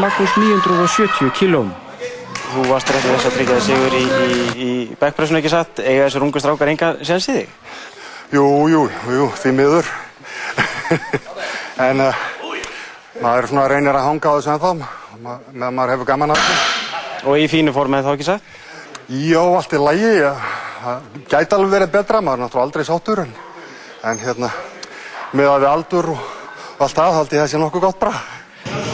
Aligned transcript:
mætti 0.00 0.24
Magnús 0.24 0.36
970 0.36 1.30
kílóm. 1.36 1.72
Þú 2.52 2.62
varst 2.68 2.90
rétt 2.92 3.04
með 3.04 3.14
þess 3.16 3.26
að 3.28 3.34
tryggja 3.36 3.56
þig 3.56 3.64
sigur 3.66 3.94
í, 3.96 4.02
í, 4.04 4.64
í 4.64 4.96
backpressinu 5.00 5.40
ekki 5.40 5.52
satt. 5.52 5.80
Ega 5.80 6.06
þessar 6.06 6.24
ungu 6.26 6.40
strákar 6.40 6.70
enga 6.72 6.90
séns 7.04 7.28
í 7.28 7.34
þig? 7.36 7.52
Jú, 8.32 8.44
jú, 8.72 8.82
jú, 9.12 9.28
því 9.42 9.52
miður. 9.58 9.90
en 11.86 12.02
uh, 12.06 12.24
maður 13.20 13.48
svona 13.52 13.68
reynir 13.72 13.96
að 13.96 14.06
hanga 14.08 14.32
á 14.32 14.36
þessu 14.38 14.52
ennþá, 14.54 14.72
meðan 15.22 15.76
maður 15.76 15.94
hefur 15.96 16.10
gaman 16.12 16.34
að 16.34 16.42
þessu. 16.42 16.60
Og 17.22 17.40
í 17.40 17.48
fínu 17.52 17.74
formið 17.76 18.06
þá 18.08 18.12
ekki 18.14 18.28
satt? 18.28 18.52
Já, 19.12 19.40
allt 19.42 19.74
er 19.76 19.86
lægi. 19.88 20.12
Það 20.82 21.24
gæti 21.34 21.58
alveg 21.58 21.74
verið 21.76 21.96
betra, 21.96 22.20
maður 22.20 22.38
er 22.38 22.46
náttúrulega 22.46 22.68
aldrei 22.68 22.88
sáttur. 22.88 23.26
En, 23.26 23.34
en 24.08 24.22
hérna, 24.24 24.52
með 25.36 25.52
að 25.52 25.66
við 25.66 25.72
aldur 25.72 26.14
og, 26.14 26.30
allt 26.78 26.96
það, 26.96 27.18
held 27.18 27.36
ég 27.36 27.44
þessi 27.44 27.60
nokkuð 27.60 27.90
gott 27.90 28.00
bara. 28.06 28.22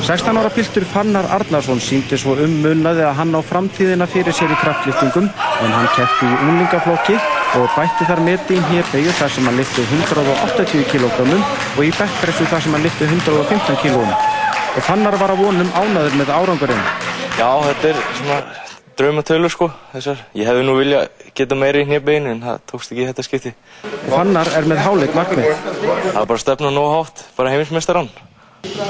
16 0.08 0.38
ára 0.40 0.48
piltur 0.48 0.84
Fannar 0.88 1.26
Arnarsson 1.36 1.80
síndi 1.84 2.16
svo 2.16 2.32
um 2.40 2.54
munnaði 2.62 3.02
að 3.04 3.18
hann 3.18 3.34
á 3.36 3.40
framtíðina 3.45 4.06
fyrir 4.09 4.32
sér 4.32 4.54
í 4.54 4.56
kraftlýftingum 4.62 5.26
en 5.28 5.74
hann 5.74 5.88
kefti 5.96 6.28
í 6.28 6.38
unlingaflokki 6.46 7.16
og 7.59 7.66
bætti 7.74 8.06
þar 8.09 8.23
meti 8.24 8.56
í 8.56 8.62
hérbegju 8.70 9.12
þar 9.18 9.34
sem 9.34 9.48
hann 9.50 9.59
lyfti 9.60 9.84
180 9.84 10.86
kg 10.92 11.26
og 11.26 11.82
í 11.84 11.90
backpressu 11.98 12.46
þar 12.48 12.64
sem 12.64 12.76
hann 12.76 12.86
lyfti 12.86 13.09
115 13.09 13.76
kg. 13.82 14.06
Og 14.78 14.86
Fannar 14.86 15.18
var 15.20 15.34
að 15.34 15.42
vonum 15.42 15.74
ánaður 15.76 16.16
með 16.20 16.32
árangurinn. 16.38 16.88
Já, 17.38 17.50
þetta 17.66 17.90
er 17.90 18.00
svona 18.20 18.38
draumatölur 18.98 19.52
sko, 19.52 19.68
þessar. 19.92 20.24
Ég 20.38 20.48
hefði 20.48 20.64
nú 20.66 20.78
vilja 20.78 21.04
geta 21.37 21.59
meiri 21.59 21.84
í 21.84 21.88
hérbeginu 21.90 22.32
en 22.34 22.42
það 22.46 22.64
tókst 22.73 22.95
ekki 22.95 23.10
þetta 23.10 23.26
skipti. 23.26 23.54
Fannar 24.09 24.50
er 24.56 24.68
með 24.70 24.82
háleik 24.87 25.14
markmið. 25.16 25.52
Það 25.52 26.23
er 26.23 26.32
bara 26.32 26.42
stefna 26.42 26.73
nóg 26.74 26.90
hátt, 26.96 27.24
bara 27.37 27.52
heiminsmestarann. 27.54 28.10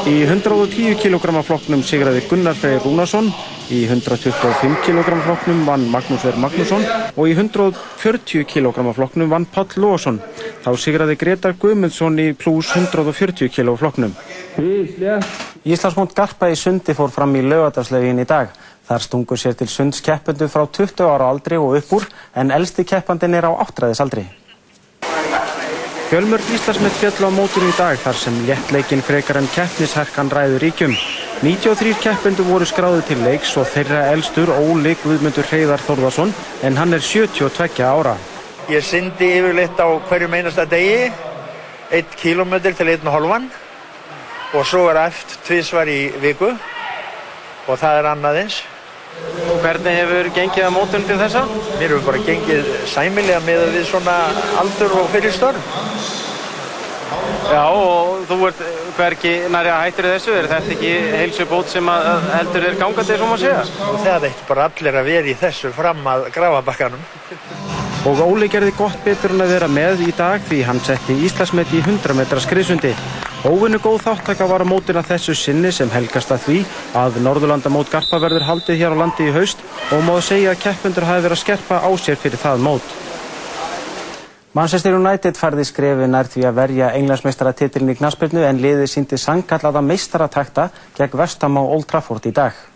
Í 0.09 0.17
110 0.25 0.97
kg 1.03 1.43
flokknum 1.45 1.83
sigraði 1.87 2.23
Gunnar 2.29 2.57
Freyr 2.57 2.81
Rúnarsson, 2.85 3.29
í 3.69 3.83
125 3.85 4.79
kg 4.87 5.19
flokknum 5.27 5.61
vann 5.67 5.85
Magnús 5.93 6.25
Verð 6.25 6.41
Magnússon 6.41 6.87
og 7.15 7.29
í 7.29 7.35
140 7.35 8.47
kg 8.49 8.95
flokknum 8.97 9.29
vann 9.33 9.47
Páll 9.53 9.77
Lósson. 9.77 10.21
Þá 10.65 10.71
sigraði 10.81 11.19
Gretar 11.21 11.57
Guðmundsson 11.61 12.19
í 12.23 12.31
pluss 12.39 12.73
140 12.77 13.53
kg 13.53 13.77
flokknum. 13.81 14.17
Íslandsmónd 15.69 16.17
Garpa 16.17 16.49
í 16.49 16.57
Sundi 16.57 16.97
fór 16.97 17.13
fram 17.13 17.37
í 17.37 17.45
lögadagslegin 17.45 18.25
í 18.25 18.29
dag. 18.29 18.51
Þar 18.89 19.05
stungur 19.05 19.41
sér 19.41 19.57
til 19.59 19.69
sundskeppendu 19.69 20.49
frá 20.49 20.65
20 20.65 21.05
ára 21.05 21.29
aldri 21.29 21.61
og 21.61 21.77
upp 21.77 21.97
úr 21.99 22.09
en 22.41 22.55
elsti 22.57 22.89
keppandin 22.89 23.37
er 23.37 23.51
á 23.51 23.53
áttræðisaldri. 23.53 24.48
Fjölmörg 26.09 26.47
Íslandsmið 26.57 26.95
fjöll 26.97 27.27
á 27.29 27.31
mótun 27.37 27.67
í 27.69 27.73
dag 27.77 27.99
þar 28.01 28.17
sem 28.17 28.37
léttleikin 28.49 29.03
frekar 29.05 29.37
en 29.43 29.49
keppnisherkan 29.53 30.31
ræður 30.33 30.63
ríkjum. 30.65 30.95
93 31.45 31.99
keppendur 32.01 32.47
voru 32.49 32.65
skráðu 32.65 33.03
til 33.11 33.19
leiks 33.27 33.51
og 33.61 33.69
þeirra 33.69 34.07
elstur 34.15 34.49
Óli 34.55 34.95
Guðmundur 35.03 35.45
Hreiðar 35.51 35.85
Þórðarsson 35.85 36.33
en 36.65 36.81
hann 36.81 36.97
er 36.97 37.05
72 37.05 37.85
ára. 37.85 38.15
Ég 38.73 38.89
syndi 38.89 39.29
yfirleitt 39.37 39.77
á 39.77 39.89
hverjum 40.09 40.39
einasta 40.39 40.65
degi, 40.65 41.13
1 41.93 42.17
km 42.17 42.57
til 42.65 42.89
1,5 42.95 43.53
og 44.57 44.65
svo 44.65 44.87
er 44.89 45.03
aft 45.05 45.37
tvísvar 45.45 45.93
í 45.93 46.09
viku 46.25 46.55
og 47.69 47.77
það 47.77 48.01
er 48.01 48.13
annaðins. 48.15 48.63
Hvernig 49.63 49.97
hefur 49.97 50.29
gengið 50.37 50.67
að 50.67 50.75
mótun 50.75 51.07
til 51.09 51.19
þessa? 51.19 51.45
Mér 51.79 51.95
hefur 51.95 52.07
bara 52.07 52.23
gengið 52.27 52.71
sæmilega 52.91 53.41
með 53.47 53.65
við 53.75 53.87
svona 53.91 54.17
aldur 54.61 54.95
og 55.01 55.11
fyrirstörn. 55.15 55.61
Já, 57.49 57.65
og 57.65 58.27
þú 58.29 58.39
ert 58.51 58.63
hverki 58.99 59.35
næri 59.49 59.73
að 59.73 59.83
hættir 59.87 60.09
þessu, 60.13 60.35
er 60.37 60.49
þetta 60.51 60.75
ekki 60.75 60.93
heilsu 61.17 61.49
bót 61.49 61.73
sem 61.73 61.89
að 61.89 62.09
heldur 62.35 62.67
þér 62.67 62.81
gangandi, 62.83 63.19
sem 63.23 63.35
að 63.35 63.45
segja? 63.45 63.67
Það 64.05 64.29
eitt 64.29 64.47
bara 64.51 64.69
allir 64.69 65.01
að 65.01 65.13
vera 65.13 65.33
í 65.33 65.37
þessu 65.47 65.75
fram 65.77 66.11
að 66.13 66.29
grafabakkanum. 66.35 67.88
Og 68.07 68.21
Óli 68.23 68.47
gerði 68.47 68.71
gott 68.79 68.99
betur 69.03 69.33
en 69.35 69.43
að 69.43 69.51
vera 69.57 69.69
með 69.69 70.05
í 70.07 70.13
dag 70.15 70.43
því 70.47 70.61
hann 70.69 70.79
setti 70.87 71.17
Íslandsmet 71.27 71.73
í 71.75 71.81
100 71.83 72.15
metra 72.15 72.39
skriðsundi. 72.41 72.93
Óvinnu 73.49 73.81
góð 73.83 74.05
þáttaka 74.05 74.47
var 74.51 74.63
á 74.63 74.71
mótina 74.71 75.03
þessu 75.03 75.35
sinni 75.35 75.73
sem 75.75 75.91
helgast 75.91 76.31
að 76.35 76.45
því 76.47 76.61
að 76.99 77.19
Norðurlandamót 77.27 77.91
Garpa 77.91 78.21
verður 78.23 78.47
haldið 78.47 78.81
hér 78.81 78.95
á 78.95 79.01
landi 79.03 79.27
í 79.27 79.35
haust 79.35 79.63
og 79.91 80.07
móðu 80.07 80.25
segja 80.29 80.55
að 80.55 80.63
keppundur 80.63 81.09
hafi 81.11 81.27
verið 81.27 81.39
að 81.39 81.43
skerpa 81.43 81.83
á 81.83 81.91
sér 81.99 82.23
fyrir 82.23 82.43
það 82.43 82.65
mót. 82.69 82.97
Manchester 84.55 84.95
United 84.95 85.39
færði 85.39 85.67
skrefi 85.67 86.09
nær 86.11 86.31
því 86.31 86.47
að 86.49 86.59
verja 86.63 86.95
englandsmeistaratitilin 86.99 87.93
í 87.95 87.99
knaspirnu 87.99 88.47
en 88.47 88.63
liðið 88.63 88.91
síndi 88.95 89.19
sangkallaða 89.19 89.85
meistaratakta 89.87 90.71
gegn 90.97 91.19
Vestham 91.19 91.59
á 91.59 91.63
Old 91.63 91.91
Trafford 91.91 92.27
í 92.31 92.35
dag. 92.35 92.68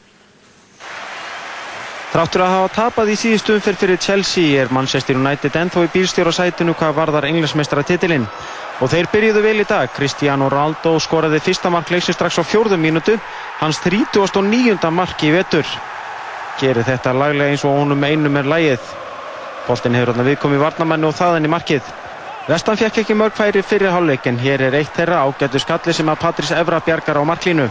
Þráttur 2.13 2.43
að 2.45 2.51
hafa 2.53 2.73
tapað 2.77 3.11
í 3.11 3.15
síðustu 3.17 3.55
umferð 3.57 3.79
fyrir 3.81 4.01
Chelsea 4.05 4.61
er 4.61 4.69
Manchester 4.69 5.17
United 5.17 5.55
ennþá 5.57 5.87
í 5.87 5.89
bílstjórasætinu 5.95 6.75
hvað 6.77 6.99
varðar 6.99 7.25
englandsmeistaratitilin. 7.31 8.27
Og 8.85 8.91
þeir 8.93 9.07
byrjuðu 9.09 9.43
vel 9.47 9.63
í 9.63 9.65
dag. 9.65 9.89
Cristiano 9.97 10.51
Ronaldo 10.53 10.93
skoraði 11.01 11.41
fyrsta 11.41 11.71
mark 11.73 11.89
leiksins 11.89 12.19
strax 12.19 12.37
á 12.37 12.45
fjórðum 12.45 12.85
mínútu. 12.85 13.15
Hans 13.63 13.81
39. 13.81 14.91
mark 14.93 15.25
í 15.25 15.31
vetur. 15.33 15.65
Gerir 16.61 16.85
þetta 16.85 17.15
laglega 17.17 17.55
eins 17.55 17.65
og 17.65 17.79
honum 17.79 18.05
einum 18.05 18.37
er 18.37 18.51
lægið. 18.53 18.91
Boltin 19.71 19.97
hefur 19.97 20.13
alltaf 20.13 20.29
viðkomið 20.29 20.65
varnamannu 20.67 21.09
og 21.09 21.17
þaðan 21.17 21.49
í 21.49 21.53
markið. 21.55 21.89
Vestan 22.51 22.77
fekk 22.77 23.01
ekki 23.07 23.17
mörg 23.17 23.39
færi 23.39 23.63
fyrir 23.65 23.95
hálfleik 23.95 24.29
en 24.29 24.43
hér 24.43 24.67
er 24.69 24.77
eitt 24.83 24.93
þeirra 24.93 25.23
ágættu 25.25 25.65
skalli 25.65 25.97
sem 25.97 26.13
að 26.13 26.21
Patrís 26.27 26.53
Evra 26.53 26.83
bjargar 26.85 27.23
á 27.23 27.25
marklínu. 27.25 27.71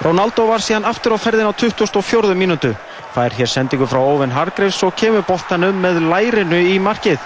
Ronaldo 0.00 0.48
var 0.48 0.64
síðan 0.64 0.88
aftur 0.88 1.12
á 1.14 1.18
ferðin 1.20 1.50
á 1.50 1.52
24. 1.52 2.32
mínútu. 2.32 2.72
Fær 3.12 3.34
hér 3.36 3.48
sendingu 3.50 3.84
frá 3.84 4.00
Owen 4.00 4.32
Hargreaves 4.32 4.80
og 4.86 4.94
kemur 4.96 5.24
boltan 5.28 5.66
um 5.66 5.80
með 5.84 5.98
lærinu 6.08 6.60
í 6.64 6.78
markið. 6.80 7.20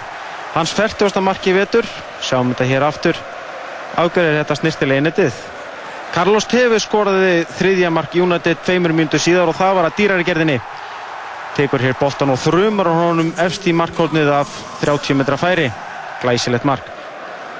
Hans 0.51 0.73
40. 0.75 1.21
marki 1.23 1.53
vetur, 1.55 1.87
sjáum 2.19 2.51
þetta 2.51 2.67
hér 2.67 2.83
aftur, 2.83 3.19
ágjörður 3.95 4.41
þetta 4.41 4.57
snirtilegi 4.59 5.05
netið. 5.05 5.37
Carlos 6.11 6.47
Tevez 6.49 6.83
skoraði 6.87 7.45
þriðja 7.59 7.91
mark 7.93 8.15
United 8.15 8.59
tveimur 8.65 8.95
mjöndu 8.95 9.19
síðar 9.21 9.51
og 9.51 9.55
það 9.55 9.73
var 9.77 9.87
að 9.87 9.97
dýrar 9.99 10.23
í 10.23 10.27
gerðinni. 10.27 10.59
Tekur 11.55 11.83
hér 11.83 11.95
boltan 11.99 12.31
og 12.33 12.39
þrumar 12.41 12.91
honum 12.91 13.31
efst 13.43 13.67
í 13.67 13.73
markhóldnið 13.75 14.31
af 14.41 14.59
30 14.83 15.17
metra 15.19 15.39
færi. 15.39 15.67
Glæsilegt 16.21 16.67
mark. 16.67 16.83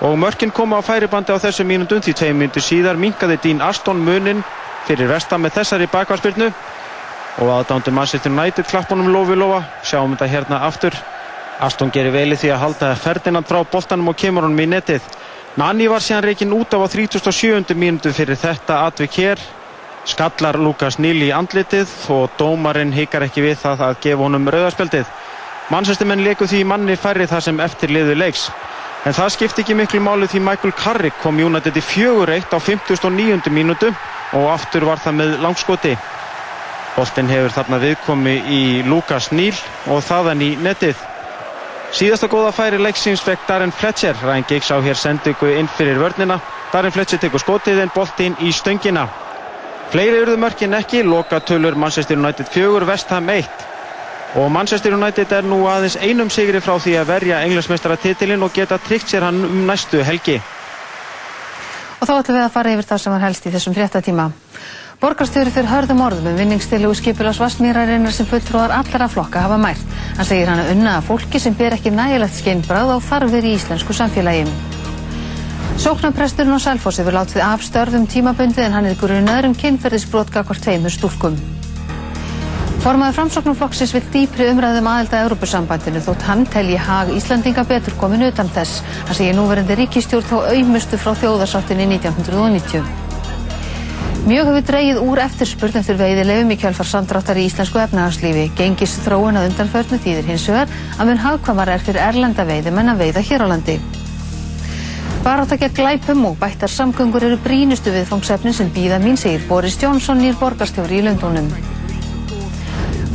Og 0.02 0.18
mörkinn 0.20 0.54
koma 0.54 0.78
á 0.78 0.86
færibandi 0.86 1.34
á 1.34 1.40
þessu 1.42 1.64
mínundum 1.66 2.04
því 2.04 2.14
tveim 2.14 2.42
mjöndu 2.42 2.62
síðar 2.62 3.00
minkaði 3.00 3.40
Dín 3.42 3.64
Aston 3.64 4.04
munin 4.04 4.44
fyrir 4.88 5.10
vestan 5.10 5.42
með 5.42 5.62
þessari 5.62 5.88
bakvarspilnu. 5.92 6.52
Og 7.38 7.52
aðdándu 7.54 7.92
Manchester 7.94 8.34
United 8.34 8.66
klappunum 8.66 9.12
lofi 9.14 9.36
lofa, 9.38 9.62
sjáum 9.86 10.16
þetta 10.16 10.30
hérna 10.32 10.62
aftur. 10.66 10.96
Aston 11.62 11.92
gerir 11.94 12.14
velið 12.14 12.42
því 12.42 12.50
að 12.54 12.62
halda 12.64 12.90
Ferdinand 13.02 13.50
frá 13.50 13.60
boltanum 13.72 14.10
og 14.10 14.18
kemur 14.18 14.46
honum 14.46 14.62
í 14.62 14.66
netið. 14.70 15.06
Nani 15.58 15.88
var 15.90 16.02
síðan 16.06 16.26
reygin 16.26 16.54
út 16.54 16.74
af 16.74 16.86
á 16.86 16.88
37. 16.94 17.74
mínútu 17.78 18.14
fyrir 18.14 18.38
þetta 18.38 18.84
atvik 18.86 19.20
hér. 19.22 19.42
Skallar 20.06 20.58
Lukas 20.62 21.00
Níl 21.04 21.18
í 21.26 21.32
andlitið 21.36 21.90
og 22.14 22.30
dómarinn 22.40 22.94
hikar 22.96 23.26
ekki 23.26 23.44
við 23.44 23.58
það 23.64 23.82
að 23.88 23.98
gefa 24.06 24.24
honum 24.24 24.50
rauðarspjöldið. 24.54 25.10
Mannsæstumenn 25.74 26.24
leiku 26.24 26.48
því 26.48 26.62
manni 26.64 26.96
færri 26.96 27.26
það 27.28 27.42
sem 27.48 27.64
eftir 27.66 27.92
liðu 27.92 28.14
leiks. 28.16 28.48
En 29.06 29.16
það 29.18 29.34
skipti 29.34 29.66
ekki 29.66 29.76
miklu 29.78 30.00
máli 30.04 30.30
því 30.30 30.44
Michael 30.46 30.74
Carrick 30.78 31.18
kom 31.24 31.42
United 31.44 31.76
í 31.76 31.84
fjögur 31.84 32.32
eitt 32.34 32.54
á 32.54 32.60
59. 32.62 33.52
mínútu 33.54 33.92
og 34.38 34.48
aftur 34.54 34.88
var 34.88 35.02
það 35.04 35.20
með 35.20 35.36
langskoti. 35.44 35.98
Boltinn 36.98 37.30
hefur 37.30 37.54
þarna 37.54 37.78
viðkomi 37.78 38.32
í 38.50 38.62
Lukas 38.88 39.30
Níl 39.30 39.54
og 39.86 40.02
þaðan 40.02 40.42
í 40.42 40.50
netið. 40.66 40.98
Síðasta 41.94 42.28
góða 42.28 42.50
færi 42.58 42.80
leiksins 42.82 43.22
fekk 43.22 43.46
Darren 43.48 43.72
Fletcher. 43.72 44.18
Ryan 44.24 44.46
Giggs 44.50 44.72
á 44.74 44.82
hér 44.82 44.98
sendingu 44.98 45.52
inn 45.60 45.70
fyrir 45.78 46.02
vörnina. 46.02 46.40
Darren 46.74 46.92
Fletcher 46.92 47.22
tekur 47.22 47.44
skotið 47.44 47.84
en 47.84 47.94
boltinn 47.94 48.36
í 48.42 48.50
stöngina. 48.50 49.06
Fleiri 49.94 50.24
urðu 50.24 50.40
mörkin 50.42 50.74
ekki, 50.76 51.04
loka 51.06 51.40
tölur 51.40 51.78
Manchester 51.80 52.18
United 52.18 52.50
4, 52.52 52.90
West 52.90 53.14
Ham 53.14 53.30
1. 53.30 53.46
Og 54.36 54.50
Manchester 54.52 54.98
United 54.98 55.32
er 55.32 55.46
nú 55.48 55.62
aðeins 55.70 55.96
einum 56.02 56.34
sigri 56.34 56.60
frá 56.60 56.76
því 56.82 56.98
að 57.00 57.12
verja 57.14 57.44
englandsmeistaratitilinn 57.46 58.44
og 58.44 58.58
geta 58.58 58.82
tryggt 58.84 59.14
sér 59.14 59.30
hann 59.30 59.40
um 59.46 59.62
næstu 59.70 60.02
helgi. 60.04 60.42
Og 62.02 62.10
þá 62.10 62.18
ætlum 62.18 62.36
við 62.36 62.44
að 62.44 62.54
fara 62.58 62.74
yfir 62.76 62.90
það 62.90 63.02
sem 63.06 63.16
var 63.16 63.24
helst 63.24 63.48
í 63.48 63.54
þessum 63.54 63.78
fréttatíma. 63.78 64.28
Borgarstjóri 64.98 65.52
fyrir 65.54 65.68
hörðum 65.70 66.00
orðum 66.02 66.32
um 66.32 66.38
vinningstilu 66.40 66.88
og 66.90 66.96
skipilás 66.98 67.38
Vassmýrarinnar 67.38 68.16
sem 68.16 68.26
fulltrúar 68.26 68.72
allra 68.74 69.06
flokka 69.06 69.44
hafa 69.44 69.60
mært. 69.62 69.84
Hann 70.18 70.26
segir 70.26 70.50
hann 70.50 70.64
að 70.64 70.72
unna 70.74 70.96
að 70.98 71.06
fólki 71.12 71.42
sem 71.44 71.54
ber 71.54 71.76
ekki 71.76 71.92
nægilegt 71.94 72.40
skinnbráð 72.40 72.96
á 72.96 73.06
þarfir 73.06 73.46
í 73.46 73.52
íslensku 73.60 73.94
samfélagi. 73.94 74.50
Sóknarpresturinn 75.86 76.58
á 76.58 76.66
Sælfossi 76.66 77.06
vil 77.06 77.14
látið 77.14 77.46
af 77.46 77.62
störfum 77.62 78.10
tímabundið 78.10 78.66
en 78.66 78.74
hann 78.80 78.90
er 78.90 78.98
grunaður 78.98 79.52
um 79.52 79.58
kynferðisbrot 79.62 80.34
gagvart 80.34 80.66
tveimur 80.66 80.90
stúlkum. 80.90 81.38
Formaður 82.82 83.20
framsóknarflokksins 83.20 83.94
vil 83.94 84.06
dýpri 84.10 84.50
umræðum 84.50 84.90
aðelda 84.90 85.20
að 85.20 85.28
Europasambandinu 85.28 86.02
þótt 86.08 86.26
hann 86.26 86.48
telji 86.50 86.82
hag 86.82 87.14
Íslandinga 87.14 87.70
betur 87.70 87.94
komin 88.02 88.26
utan 88.32 88.50
þess. 88.50 88.82
Hann 89.06 89.22
segir 89.22 89.38
núverandi 89.38 89.78
ríkistjórn 89.78 90.26
þó 90.26 90.40
auðmustu 90.48 90.98
frá 90.98 91.14
þjóðarsáttinni 91.22 91.86
1990. 92.00 93.07
Mjög 94.28 94.50
hefur 94.50 94.64
dreigið 94.68 94.98
úr 95.08 95.20
eftirspurn 95.24 95.78
eftir 95.80 95.96
veiðilegum 96.02 96.50
í 96.52 96.58
kjálfar 96.60 96.88
samdráttar 96.90 97.38
í 97.40 97.46
íslensku 97.48 97.80
efnahagslífi. 97.80 98.50
Gengis 98.58 98.98
þróun 99.06 99.40
að 99.40 99.46
undanförnu 99.54 100.00
þýðir 100.04 100.26
hins 100.28 100.48
vegar 100.52 100.74
að 101.00 101.08
mun 101.08 101.22
hagkvamar 101.24 101.70
er 101.72 101.86
fyrir 101.86 102.04
erlenda 102.04 102.44
veiðimenn 102.50 102.92
að 102.92 103.06
veiða 103.06 103.22
hér 103.24 103.46
á 103.48 103.52
landi. 103.54 103.78
Barátakja 105.24 105.70
glæpum 105.78 106.26
og 106.28 106.36
bættar 106.42 106.74
samgöngur 106.74 107.24
eru 107.24 107.38
brínustu 107.46 107.94
viðfangsefnin 107.96 108.58
sem 108.58 108.72
býða 108.76 109.00
mín, 109.00 109.16
segir 109.16 109.46
Boris 109.48 109.80
Johnson 109.80 110.20
nýr 110.20 110.36
borgarstjóri 110.42 111.00
í 111.00 111.06
Lundunum. 111.08 111.48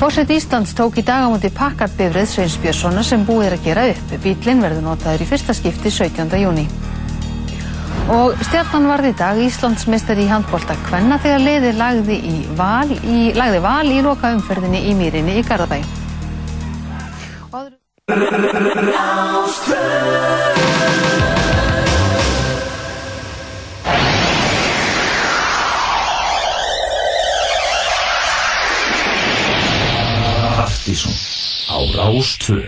Fórsett 0.00 0.32
Íslands 0.32 0.73
tók 0.73 0.97
í 0.97 1.05
dag 1.05 1.29
á 1.29 1.29
móti 1.29 1.53
pakkarbifrið 1.53 2.31
Sveins 2.31 2.56
Björnssonar 2.64 3.05
sem 3.05 3.29
búið 3.29 3.50
er 3.50 3.59
að 3.59 3.69
gera 3.69 3.85
upp. 3.93 4.17
Bílinn 4.25 4.64
verður 4.64 4.88
notaður 4.88 5.26
í 5.26 5.29
fyrsta 5.29 5.53
skipti 5.61 5.93
17. 5.93 6.32
júni. 6.41 6.67
Og 8.10 8.34
Stjarnan 8.43 8.88
varði 8.90 9.12
í 9.12 9.16
dag 9.19 9.38
Íslandsmeistari 9.38 10.25
í 10.26 10.31
handbólta 10.31 10.75
kvenna 10.88 11.20
þegar 11.22 11.43
leiði 11.46 11.70
lagði, 11.78 12.19
lagði 13.38 13.60
val 13.62 13.87
í 13.87 14.00
loka 14.02 14.32
umferðinni 14.34 14.82
í 14.90 14.94
Mýrinni 14.99 15.38
í 15.38 15.44
Garðabæ. 15.46 15.78
Partíson 30.56 31.14
á 31.70 31.78
Rástvö 31.94 32.66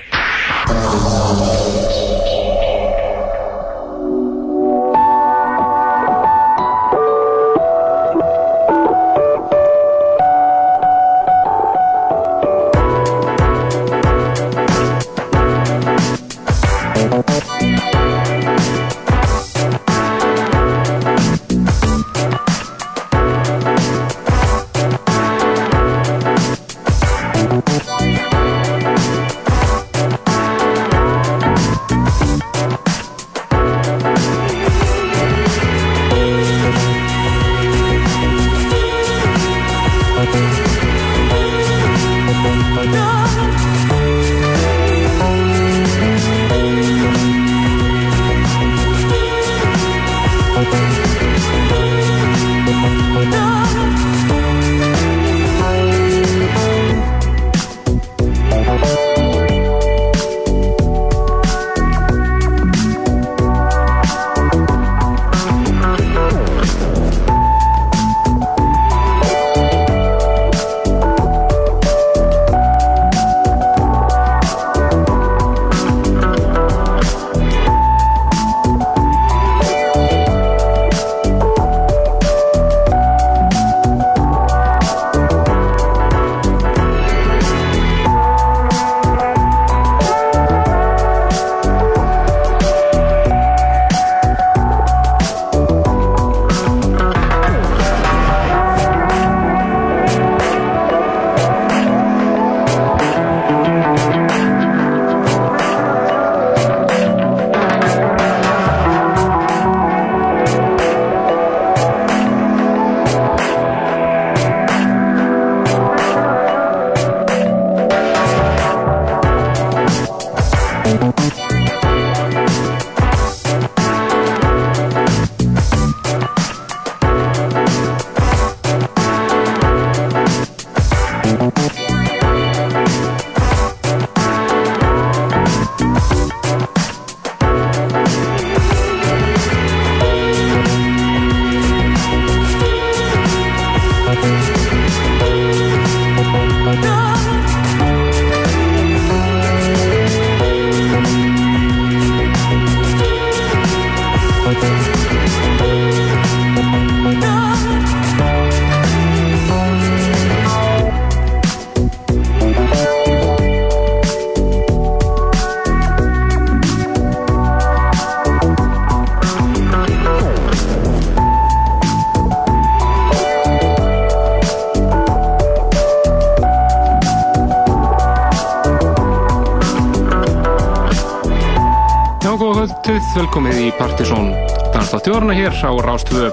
velkomið 183.14 183.58
í 183.62 183.66
Partisón 183.78 184.32
Danstátt 184.74 185.06
jórna 185.06 185.34
hér 185.36 185.54
á 185.54 185.70
Rástvö. 185.86 186.32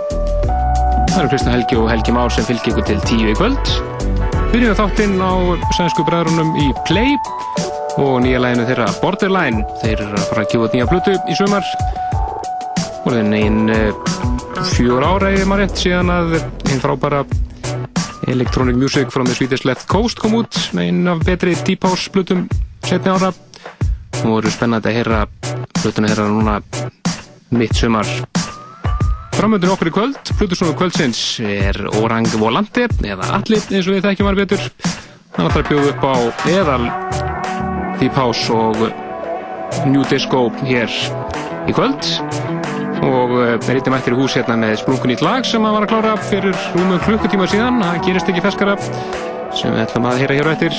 Það 1.11 1.17
eru 1.19 1.29
Kristján 1.29 1.53
Helgi 1.53 1.77
og 1.77 1.89
Helgi 1.91 2.13
Már 2.15 2.31
sem 2.33 2.45
fylgir 2.47 2.71
ykkur 2.73 2.85
til 2.87 3.01
tíu 3.05 3.27
í 3.29 3.35
kvöld. 3.37 3.71
Byrjum 4.49 4.73
þáttinn 4.79 5.21
á 5.21 5.31
sænsku 5.77 6.05
bræðrunum 6.07 6.55
í 6.57 6.71
Play 6.87 7.13
og 8.01 8.23
nýja 8.23 8.41
læginu 8.41 8.65
þeirra 8.65 8.87
Borderline. 8.97 9.61
Þeir 9.83 10.01
eru 10.07 10.17
að 10.17 10.25
fara 10.31 10.45
að 10.45 10.49
kjóða 10.55 10.71
nýja 10.73 10.89
plötu 10.89 11.13
í 11.29 11.37
sumar. 11.37 11.69
Og 13.03 13.07
það 13.11 13.19
er 13.19 13.29
neginn 13.29 13.61
fjör 14.73 15.05
ára 15.05 15.31
eða 15.35 15.47
maður 15.51 15.63
rétt 15.67 15.83
síðan 15.83 16.13
að 16.15 16.35
einn 16.41 16.81
frábæra 16.81 17.23
Electronic 18.31 18.81
Music 18.81 19.13
from 19.13 19.29
the 19.29 19.37
Swedish 19.37 19.69
Left 19.69 19.85
Coast 19.91 20.17
kom 20.23 20.39
út 20.41 20.57
með 20.73 20.89
einn 20.89 21.13
af 21.13 21.21
betri 21.29 21.53
Deep 21.61 21.85
House 21.85 22.09
plötum 22.09 22.47
setni 22.89 23.13
ára. 23.13 23.29
Nú 24.25 24.39
eru 24.41 24.49
spennandi 24.49 24.89
að 24.89 24.97
heyra 24.97 25.25
plötuna 25.81 26.11
þeirra 26.11 26.27
núna 26.29 26.57
mitt 27.57 27.75
sumar. 27.77 28.07
Framöndun 29.35 29.71
okkur 29.73 29.89
í 29.89 29.93
kvöld, 29.95 30.33
Plutusnóðu 30.37 30.75
kvöldsins 30.77 31.21
er 31.41 31.77
Orang 32.01 32.27
Volante 32.37 32.85
eða 33.01 33.31
Allir 33.37 33.63
eins 33.71 33.87
og 33.87 33.95
við 33.95 34.05
þekkjum 34.05 34.29
var 34.29 34.37
betur. 34.37 34.65
Ætlar 35.31 35.63
að 35.63 35.69
bjóða 35.71 35.93
upp 35.93 36.03
á 36.05 36.15
eðal 36.51 36.85
Deep 38.01 38.17
House 38.19 38.51
og 38.53 38.77
New 39.87 40.03
Disco 40.11 40.49
hér 40.65 40.91
í 41.69 41.75
kvöld 41.75 42.05
og 43.01 43.33
er 43.41 43.55
eitthvað 43.57 43.93
mættir 43.95 44.13
í 44.13 44.19
hús 44.19 44.35
hérna 44.37 44.57
með 44.61 44.75
splungun 44.83 45.13
í 45.15 45.19
lag 45.25 45.47
sem 45.47 45.63
hann 45.65 45.73
var 45.73 45.87
að 45.87 45.93
klára 45.93 46.15
fyrir 46.29 46.57
rúmum 46.75 47.01
klukkutíma 47.05 47.47
síðan, 47.49 47.81
það 47.81 48.01
gerist 48.05 48.29
ekki 48.29 48.43
feskara 48.45 48.75
sem 49.57 49.73
við 49.73 49.85
ætlum 49.87 50.09
að 50.11 50.21
heyra 50.21 50.37
hér 50.37 50.51
á 50.51 50.53
eftir 50.53 50.75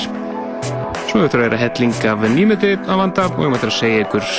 Svo 1.09 1.23
þetta 1.23 1.41
er 1.45 1.55
að 1.55 1.63
helling 1.63 2.05
af 2.09 2.27
nýmyndi 2.33 2.75
að 2.81 3.01
vanda 3.03 3.29
og 3.29 3.41
ég 3.45 3.53
mætti 3.53 3.69
að 3.69 3.75
segja 3.77 4.05
ykkur 4.05 4.29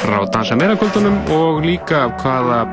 frá 0.00 0.18
Dansa 0.32 0.58
meira 0.58 0.78
kvöldunum 0.80 1.18
og 1.36 1.64
líka 1.66 2.06
hvaða 2.22 2.64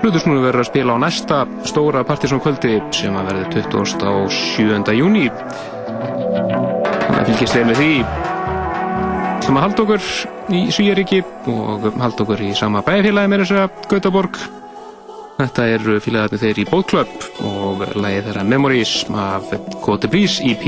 Hlutusnúðu 0.00 0.46
verður 0.46 0.62
að 0.62 0.68
spila 0.70 0.94
á 0.96 1.02
næsta 1.02 1.38
stóra 1.68 2.00
Partíson 2.08 2.40
kvöldi 2.40 2.78
sem 2.96 3.16
að 3.20 3.26
verður 3.28 3.66
27. 3.68 4.94
júni. 4.96 5.26
Þannig 5.28 7.18
að 7.18 7.28
fylgjast 7.28 7.56
þeir 7.58 7.66
með 7.68 7.80
því. 7.82 7.90
Það 9.44 9.50
maður 9.52 9.66
halda 9.66 9.84
okkur 9.84 10.08
í 10.56 10.62
Svíjaríki 10.72 11.20
og 11.52 11.84
halda 12.00 12.24
okkur 12.24 12.44
í 12.46 12.54
sama 12.56 12.80
bæfélagi 12.86 13.32
með 13.32 13.44
þess 13.44 13.58
að 13.58 13.84
Gautaborg. 13.92 14.40
Þetta 15.40 15.68
eru 15.74 16.00
félagarnir 16.00 16.44
þeir 16.46 16.62
í 16.62 16.68
Bótklöpp 16.72 17.28
og 17.50 17.84
lægið 17.92 18.30
þeirra 18.30 18.48
Memories 18.48 18.96
af 19.12 19.52
Côte 19.84 20.08
Brise 20.08 20.40
EP. 20.48 20.64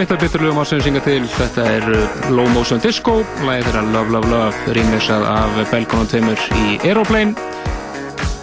Eitt 0.00 0.12
af 0.14 0.20
biturlegum 0.22 0.58
ásum 0.62 0.80
synga 0.82 1.00
til. 1.04 1.24
Þetta 1.28 1.64
er 1.68 1.84
uh, 1.92 2.28
Low 2.34 2.48
Motion 2.54 2.80
Disco 2.82 3.18
læðið 3.44 3.66
þeirra 3.68 3.82
Love 3.94 4.14
Love 4.14 4.30
Love 4.32 4.74
remixað 4.76 5.26
af 5.28 5.58
Belkonum 5.70 6.08
2 6.10 6.34
í 6.60 6.76
Aeroplane. 6.86 7.34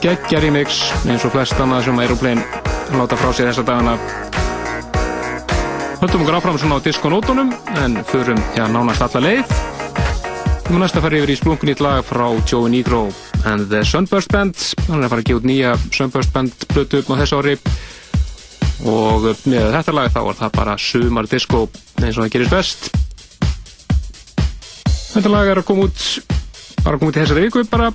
Geggja 0.04 0.42
remix 0.44 0.82
eins 1.06 1.26
og 1.28 1.34
flest 1.36 1.60
annað 1.62 1.88
sem 1.88 2.02
Aeroplane 2.04 2.44
láta 2.98 3.20
frá 3.20 3.32
sér 3.34 3.52
þessa 3.52 3.66
dagana. 3.68 3.98
Höldum 6.02 6.24
okkur 6.24 6.40
áfram 6.40 6.62
svona 6.62 6.80
á 6.80 6.86
diskonótonum 6.86 7.52
en 7.84 8.00
förum 8.10 8.40
hjá 8.56 8.66
nánast 8.72 9.04
alla 9.06 9.26
leið. 9.28 9.56
Við 10.66 10.72
múum 10.72 10.86
næst 10.86 10.98
að 10.98 11.08
fara 11.08 11.20
yfir 11.20 11.34
í 11.34 11.40
splunkunýtt 11.42 11.84
lag 11.84 12.06
frá 12.08 12.26
Joey 12.48 12.72
Negro 12.72 13.06
and 13.44 13.68
the 13.70 13.84
Sunburst 13.86 14.32
Band. 14.32 14.56
Hann 14.88 15.02
er 15.02 15.10
að 15.10 15.14
fara 15.16 15.26
að 15.26 15.30
gefa 15.30 15.42
út 15.42 15.52
nýja 15.52 15.78
Sunburst 15.92 16.34
Band 16.34 16.68
blötu 16.72 17.02
upp 17.02 17.12
á 17.12 17.20
þessu 17.22 17.42
ári 17.42 17.58
og 18.88 19.28
með 19.46 19.70
þetta 19.76 19.94
lag 19.96 20.10
þá 20.14 20.22
var 20.26 20.40
það 20.40 20.56
bara 20.58 20.78
sumar 20.82 21.30
disco 21.30 21.66
eins 22.02 22.18
og 22.18 22.24
það 22.24 22.32
gerist 22.36 22.56
best. 22.56 22.90
Þetta 25.12 25.34
lag 25.34 25.52
er 25.52 25.62
að 25.62 25.68
koma 25.68 25.90
út 25.90 26.08
bara 26.82 26.96
að 26.96 27.00
koma 27.04 27.12
út 27.12 27.20
í 27.20 27.22
þessari 27.22 27.46
viku 27.46 27.66
bara 27.70 27.92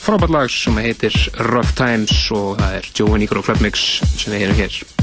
frábært 0.00 0.34
lag 0.36 0.52
sem 0.52 0.80
heitir 0.80 1.16
Rough 1.50 1.74
Times 1.78 2.26
og 2.36 2.60
það 2.60 2.80
er 2.80 2.90
Joey 2.94 3.22
Negro 3.24 3.44
Club 3.44 3.64
Mix 3.64 4.00
sem 4.14 4.32
við 4.32 4.44
heyrum 4.44 4.60
hér 4.60 4.99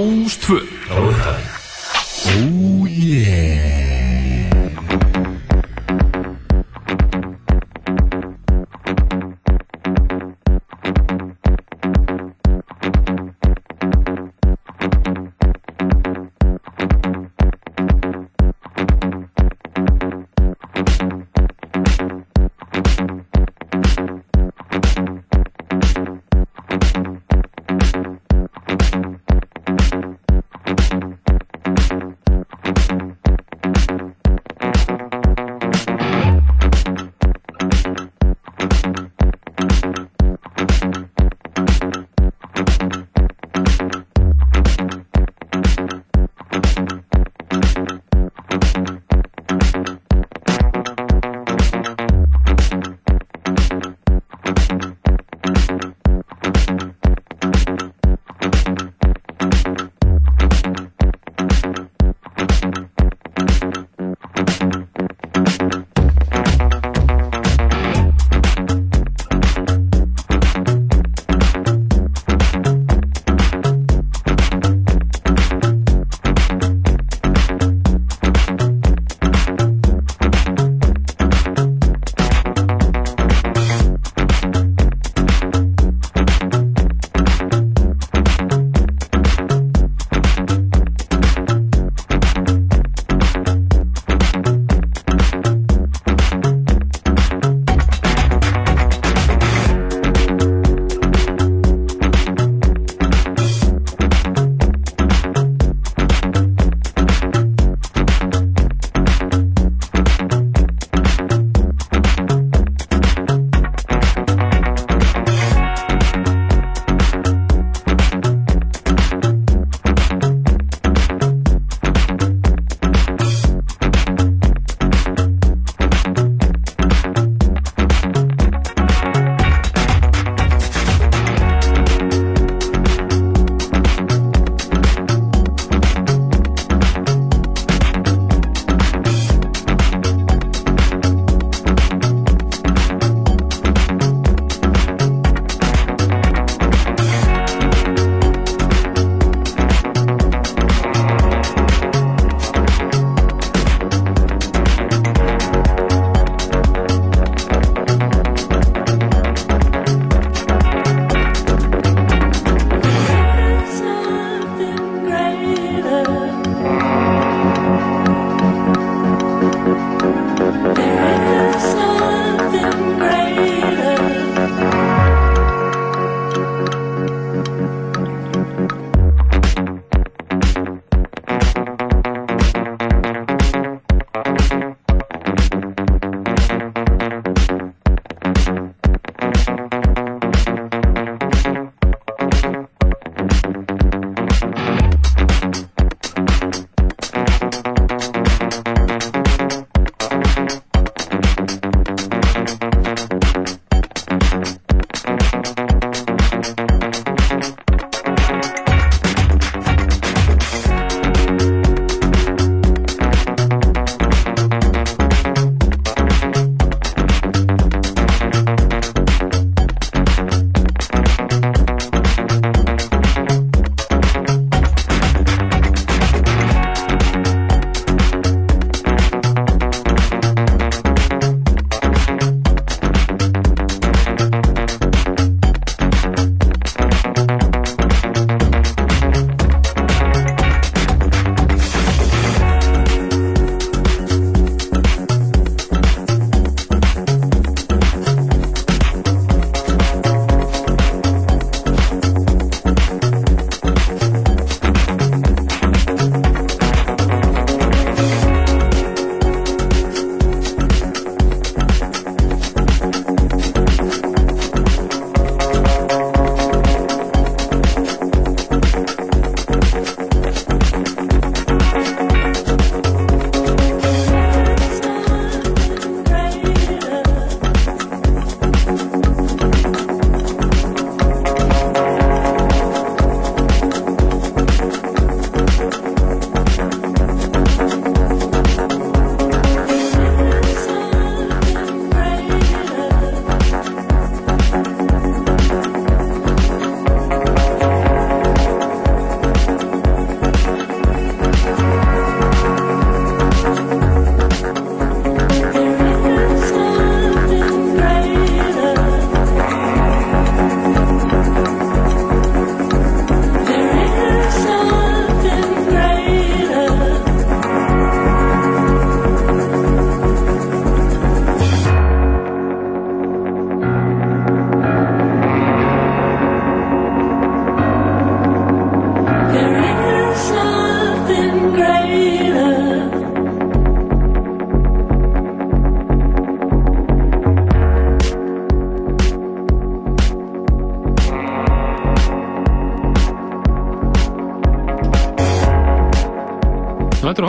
Rás 0.00 0.38
2 0.38 0.69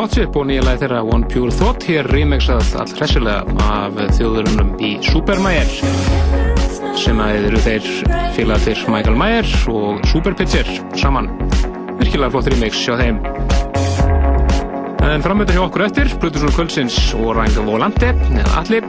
þetta 0.01 0.07
Hot 0.07 0.15
Chip 0.15 0.37
og 0.39 0.47
nýja 0.49 0.63
lagi 0.65 0.79
þeirra 0.81 1.01
One 1.13 1.27
Pure 1.29 1.51
Thought 1.53 1.83
hér 1.85 2.07
remixað 2.09 2.71
all 2.79 2.93
hressilega 2.97 3.43
af 3.69 3.99
þjóðurinnum 4.17 4.71
í 4.81 4.95
Supermayer 5.05 5.69
sem 6.97 7.21
að 7.21 7.45
eru 7.49 7.61
þeir 7.61 7.89
félagattir 8.33 8.81
Michael 8.89 9.19
Mayer 9.19 9.51
og 9.69 10.01
Superpitcher 10.09 10.71
saman. 10.97 11.29
Virkilega 11.99 12.31
flott 12.33 12.49
remix 12.49 12.81
hjá 12.81 12.97
þeim. 12.97 13.21
En 15.05 15.25
framönda 15.25 15.53
hjá 15.53 15.65
okkur 15.67 15.85
eftir 15.85 16.09
Plutusur 16.21 16.53
Kvöldsins 16.55 16.97
og 17.19 17.35
Ranga 17.37 17.65
Volante 17.67 18.13
eða 18.15 18.57
Alli 18.63 18.81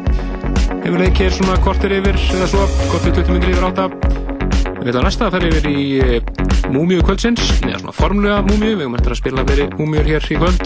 hefur 0.73 1.01
leikir 1.03 1.33
svona 1.35 1.61
kortir 1.67 1.99
yfir 1.99 2.17
eða 2.39 2.53
svo 2.55 2.67
kortir 2.89 3.19
20 3.21 3.37
minnir 3.37 3.53
yfir 3.53 3.69
átta 3.69 4.22
við 4.83 4.97
ætlum 4.97 5.05
næsta 5.07 5.29
að 5.29 5.35
ferja 5.37 5.51
yfir 5.53 5.67
í 5.71 5.73
Múmiu 6.73 7.03
kvöldsins, 7.05 7.43
neða 7.63 7.79
svona 7.83 7.93
formlega 7.95 8.39
Múmiu, 8.49 8.73
við 8.75 8.83
höfum 8.83 8.97
eftir 8.99 9.15
að 9.15 9.21
spila 9.21 9.45
verið 9.47 9.77
Múmiur 9.79 10.09
hér 10.09 10.25
í 10.27 10.39
kvöld. 10.41 10.65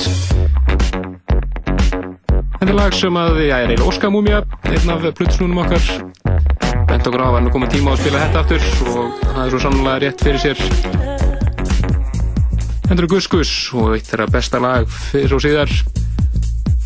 Þetta 2.57 2.71
er 2.71 2.79
lag 2.79 2.97
sem 2.97 3.19
að, 3.21 3.41
já, 3.45 3.57
er 3.59 3.67
eiginlega 3.67 3.91
Óska 3.91 4.11
Múmia, 4.13 4.39
einn 4.71 4.95
af 4.95 5.05
plutusnúnum 5.19 5.61
okkar. 5.65 5.85
Bent 6.87 7.11
okkur 7.11 7.21
á 7.21 7.27
að 7.27 7.35
var 7.37 7.45
nú 7.45 7.53
komið 7.53 7.75
tíma 7.77 7.93
á 7.93 7.93
að 7.93 8.01
spila 8.05 8.23
þetta 8.25 8.43
aftur 8.45 8.63
og 8.95 9.21
það 9.27 9.43
er 9.45 9.53
svo 9.53 9.61
sannlega 9.67 10.03
rétt 10.07 10.25
fyrir 10.25 10.41
sér. 10.47 10.59
Hendur 12.87 13.11
Gus 13.11 13.29
Gus 13.29 13.53
og 13.77 13.97
eitt 13.99 14.09
þeirra 14.09 14.31
besta 14.33 14.63
lag 14.63 14.89
fyrir 15.11 15.37
og 15.37 15.45
síðar. 15.45 15.77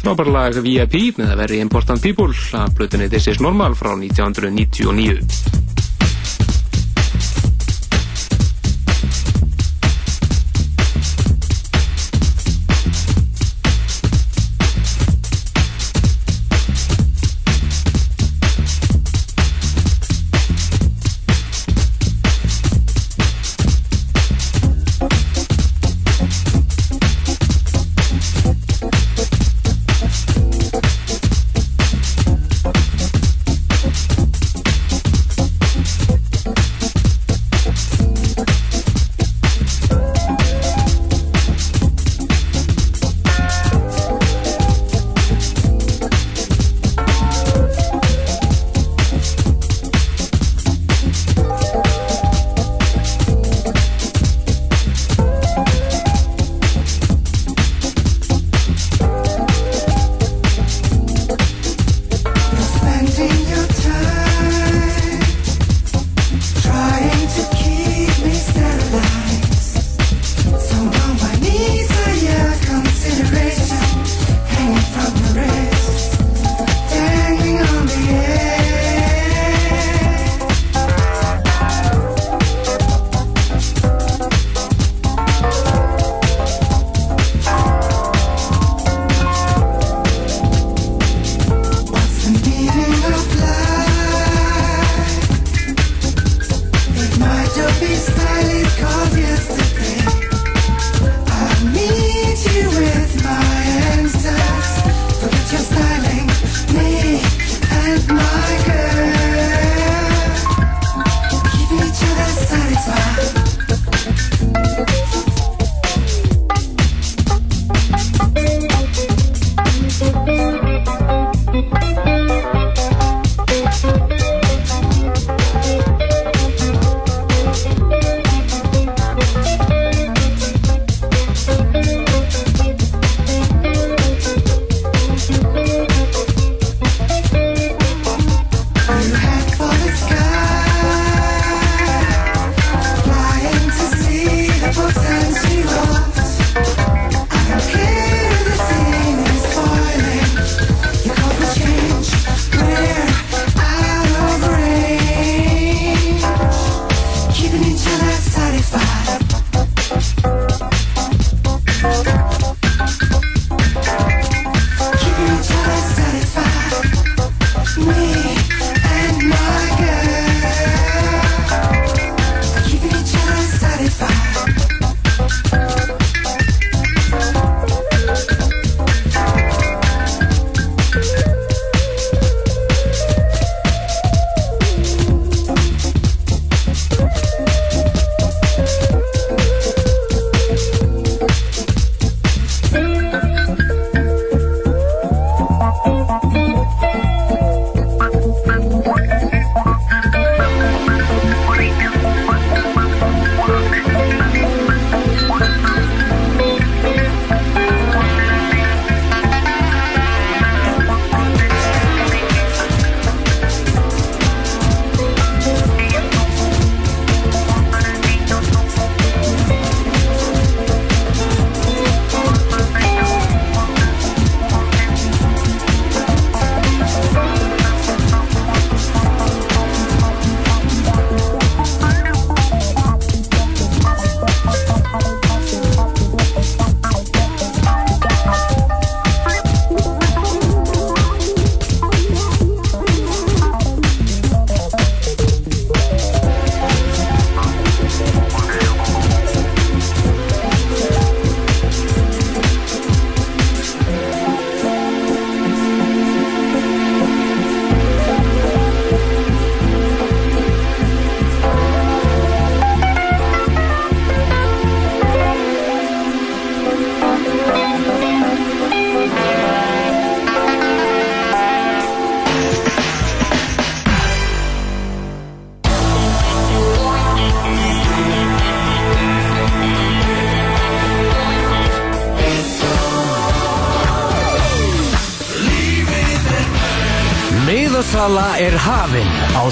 Frábær 0.00 0.32
lag 0.32 0.56
VIP 0.64 1.20
með 1.20 1.36
að 1.36 1.40
veri 1.44 1.62
Important 1.62 2.02
People 2.02 2.32
að 2.56 2.74
plutunni 2.78 3.10
This 3.12 3.28
is 3.30 3.42
Normal 3.44 3.76
frá 3.78 3.92
1999. 3.94 5.59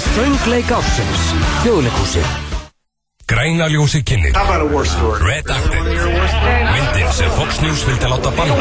hafinn 0.09 0.33
á 0.33 0.39
þöngleik 0.39 0.71
ársins. 0.71 1.33
Þjóðleikúsið. 1.63 2.25
Græna 3.29 3.67
ljósi 3.69 4.01
kynir 4.01 4.33
Red 4.33 5.49
Acted 5.53 5.85
Myndin 5.85 7.11
sem 7.13 7.29
Fox 7.37 7.59
News 7.61 7.83
vildi 7.85 8.09
láta 8.09 8.31
banna 8.33 8.55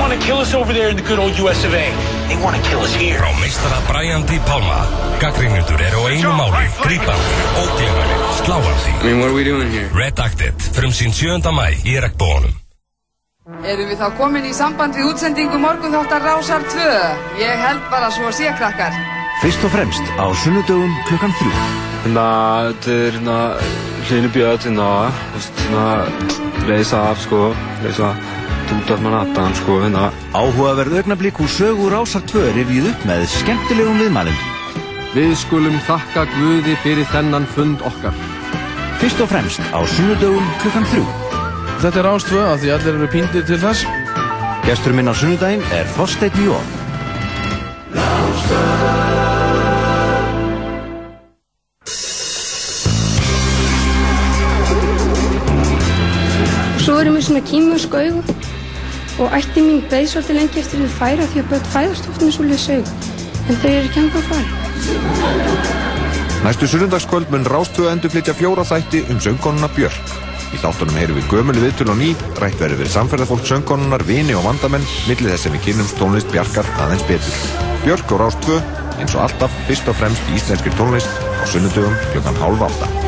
Frá 3.16 3.30
meistara 3.40 3.80
Brian 3.88 4.26
D. 4.28 4.36
Palma 4.44 4.84
Gaggrínundur 5.22 5.80
eru 5.80 6.04
á 6.04 6.08
einu 6.12 6.32
máli 6.36 6.68
Grípandi, 6.84 7.32
óglefari, 7.64 8.20
sláandi 8.44 8.92
I 9.00 9.04
mean, 9.04 9.20
what 9.20 9.30
are 9.30 9.34
we 9.34 9.44
doing 9.44 9.72
here? 9.72 9.88
Red 9.94 10.20
Acted 10.20 10.52
Frum 10.76 10.92
sín 10.92 11.16
7. 11.16 11.48
mæ 11.48 11.72
í 11.88 11.96
regnbóðunum 11.96 12.52
Erum 13.64 13.88
við 13.88 13.96
þá 13.96 14.08
komin 14.20 14.44
í 14.44 14.52
samband 14.52 14.92
við 15.00 15.14
útsendingu 15.14 15.56
morgun 15.56 15.96
þáttar 15.96 16.28
Rásar 16.28 16.68
2? 16.68 17.40
Ég 17.40 17.56
held 17.64 17.88
bara 17.88 18.12
svo 18.12 18.28
sé 18.28 18.52
krakkar. 18.52 19.07
Fyrst 19.38 19.62
og 19.62 19.70
fremst 19.70 20.02
á 20.18 20.26
sunnudögum 20.34 20.90
klukkan 21.06 21.30
þrjú. 21.38 21.50
Hérna, 22.02 22.22
þetta 22.66 22.94
er 22.94 23.12
hérna 23.14 23.36
hlýnu 24.08 24.30
björn, 24.34 24.64
hérna, 24.64 24.88
þú 25.14 25.36
veist, 25.36 25.60
hérna, 25.62 25.84
leysa 26.66 27.02
af, 27.12 27.20
sko, 27.22 27.42
leysa 27.84 28.08
út 28.74 28.90
af 28.90 29.04
manhattan, 29.04 29.54
sko, 29.60 29.76
hérna. 29.84 30.08
Áhugaverð 30.34 30.96
augnablík 30.98 31.38
úr 31.38 31.52
sögur 31.54 31.94
Rásar 31.94 32.24
2 32.32 32.42
rifið 32.56 32.88
upp 32.90 33.06
með 33.06 33.22
skemmtilegum 33.36 34.02
viðmælum. 34.02 34.42
Við 35.14 35.36
skulum 35.44 35.78
þakka 35.86 36.26
Guði 36.34 36.74
fyrir 36.82 37.06
þennan 37.14 37.46
fund 37.54 37.86
okkar. 37.86 38.18
Fyrst 38.98 39.22
og 39.22 39.30
fremst 39.30 39.62
á 39.70 39.78
sunnudögum 39.86 40.50
klukkan 40.64 40.90
þrjú. 40.90 41.06
Þetta 41.78 42.02
er 42.02 42.10
ástvö 42.10 42.42
af 42.42 42.58
því 42.58 42.74
allir 42.74 42.98
eru 42.98 43.12
píndir 43.14 43.46
til 43.46 43.62
þess. 43.62 43.86
Gestur 44.66 44.98
minn 44.98 45.06
á 45.06 45.14
sunnudaginn 45.14 45.62
er 45.78 45.86
Þorsteinn 45.94 46.42
Jón. 46.42 46.77
Svo 56.98 57.04
erum 57.06 57.14
við 57.14 57.28
svona 57.28 57.40
kýmursk 57.46 57.92
augu 57.94 58.32
og 59.22 59.34
ætti 59.36 59.62
mín 59.62 59.84
beið 59.86 60.08
svolítið 60.10 60.34
lengi 60.34 60.58
eftir 60.58 60.80
þau 60.82 60.96
færa 60.96 61.28
því 61.30 61.42
að 61.44 61.52
börn 61.52 61.68
fæðast 61.70 62.08
oft 62.10 62.24
með 62.24 62.32
svolítið 62.34 62.58
sög 62.64 62.88
en 63.38 63.60
þau 63.60 63.68
eru 63.68 63.84
ekki 63.84 64.00
ennþá 64.02 64.22
fara. 64.26 64.48
Næstu 66.42 66.70
sunnundagskvöld 66.72 67.30
mun 67.30 67.46
Rástvö 67.46 67.86
endur 67.92 68.10
flytja 68.10 68.34
fjóra 68.34 68.66
þætti 68.66 69.04
um 69.14 69.22
söngkonuna 69.22 69.70
Björk. 69.78 70.10
Í 70.50 70.58
þáttunum 70.58 70.98
heyrum 70.98 71.20
við 71.20 71.30
gömuli 71.30 71.62
viðtölu 71.68 71.94
og 71.94 72.00
ný, 72.02 72.12
rætt 72.42 72.58
verður 72.58 72.82
við 72.82 72.94
samferðarfólk 72.96 73.46
söngkonunar, 73.46 74.02
vini 74.08 74.34
og 74.34 74.48
vandamenn, 74.48 74.92
millið 75.06 75.36
þess 75.36 75.46
sem 75.46 75.54
við 75.54 75.68
kynnum 75.68 75.92
tónlist 76.00 76.34
Bjarkar 76.34 76.66
aðeins 76.82 77.06
betur. 77.06 77.42
Björk 77.86 78.16
og 78.16 78.24
Rástvö, 78.24 78.58
eins 78.98 79.14
og 79.14 79.28
alltaf, 79.28 79.54
fyrst 79.70 79.86
og 79.86 80.02
fremst 80.02 80.32
í 80.32 80.40
íslenskir 80.40 80.74
tónlist 80.74 81.22
á 81.22 81.46
sunnundugum 81.46 81.94
klukkan 82.10 82.42
hálf 82.42 82.72
átta. 82.72 83.07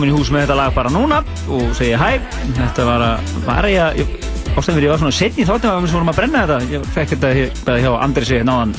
Komin 0.00 0.14
í 0.14 0.16
hús 0.16 0.32
með 0.32 0.46
þetta 0.46 0.56
lag 0.56 0.72
bara 0.72 0.92
núna 0.94 1.20
og 1.52 1.76
segi 1.76 1.92
hæ, 2.00 2.16
þetta 2.56 2.88
var 2.88 3.04
að 3.04 3.30
bara 3.44 3.70
ég 3.70 3.84
að, 3.84 4.16
ástæðum 4.54 4.78
fyrir 4.78 4.86
ég 4.86 4.94
var 4.94 5.02
svona 5.02 5.18
setni 5.20 5.46
þáttum 5.48 5.74
að 5.74 5.84
við 5.84 5.94
vorum 5.98 6.12
að 6.14 6.20
brenna 6.22 6.44
þetta, 6.48 6.72
ég 6.72 6.90
fekk 6.96 7.14
þetta 7.14 7.32
hér, 7.36 7.80
hjá 7.84 7.90
Andrisi 8.00 8.40
náðan 8.48 8.74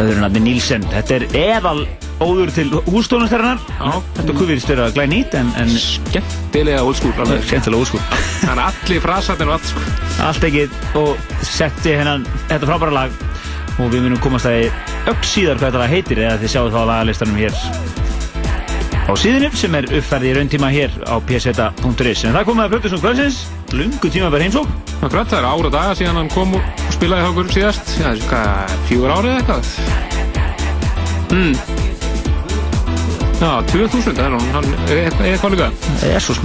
öðru 0.00 0.22
nafni 0.24 0.42
Nílsen, 0.42 0.86
þetta 0.90 1.18
er 1.20 1.26
eðal 1.38 1.84
óður 2.20 2.50
til 2.52 2.66
hústónustæranar 2.90 3.62
þetta 4.18 4.36
kuvist 4.36 4.72
er 4.74 4.82
að 4.84 4.96
glæði 4.96 5.12
nýtt 5.14 5.36
en, 5.38 5.52
en 5.60 5.70
skemmtilega 5.78 6.82
óskúl 6.84 7.14
skemmtilega 7.14 7.78
óskúl 7.78 8.02
þannig 8.44 8.64
að 8.64 8.66
allir 8.66 9.04
frasatinn 9.04 9.52
og 9.52 9.58
allt 9.58 9.70
sko. 9.70 9.84
Allt 10.20 10.46
ekkið 10.50 10.74
og 11.00 11.36
setti 11.48 11.94
hennan 11.96 12.26
þetta 12.50 12.68
frábæra 12.68 12.96
lag. 12.96 13.20
Og 13.80 13.88
við 13.94 14.04
munum 14.04 14.20
komast 14.20 14.48
að 14.50 14.66
öll 15.08 15.20
síðar 15.24 15.60
hvað 15.60 15.78
þetta 15.78 15.92
heitir 15.94 16.24
eða 16.26 16.40
þið 16.42 16.52
sjáu 16.52 16.66
þá 16.68 16.82
að 16.82 16.90
lagalistanum 16.90 17.40
hér 17.40 17.79
á 19.10 19.12
síðunum 19.18 19.54
sem 19.58 19.74
er 19.74 19.88
uppfærði 19.98 20.28
í 20.30 20.34
rauntíma 20.36 20.68
hér 20.70 20.92
á 21.02 21.14
pseta.is 21.26 22.22
en 22.28 22.36
það 22.36 22.44
komið 22.46 22.62
að 22.64 22.72
Plötusnum 22.74 23.02
kvöldsins. 23.02 23.38
Lungu 23.74 24.10
tíma 24.12 24.28
verið 24.30 24.46
heimsók 24.48 24.70
Það 25.00 25.16
er 25.16 25.28
það 25.32 25.46
ára 25.50 25.70
daga 25.74 25.96
síðan 25.98 26.18
hann 26.20 26.30
kom 26.30 26.54
og 26.58 26.94
spilaði 26.94 27.28
okkur 27.30 27.50
síðast. 27.54 27.92
Já, 27.98 28.10
fjögur 28.88 29.14
árið 29.16 29.38
eitthvað? 29.40 29.70
Mm. 31.30 31.54
Já, 33.40 33.50
2000, 33.72 34.12
það 34.12 34.24
er 34.26 34.34
hann, 34.36 34.48
hann 34.52 34.66
er 34.84 34.98
eitthvað- 35.06 35.28
eitthvað 35.30 35.54
líka? 35.54 35.68
Jesus 36.04 36.40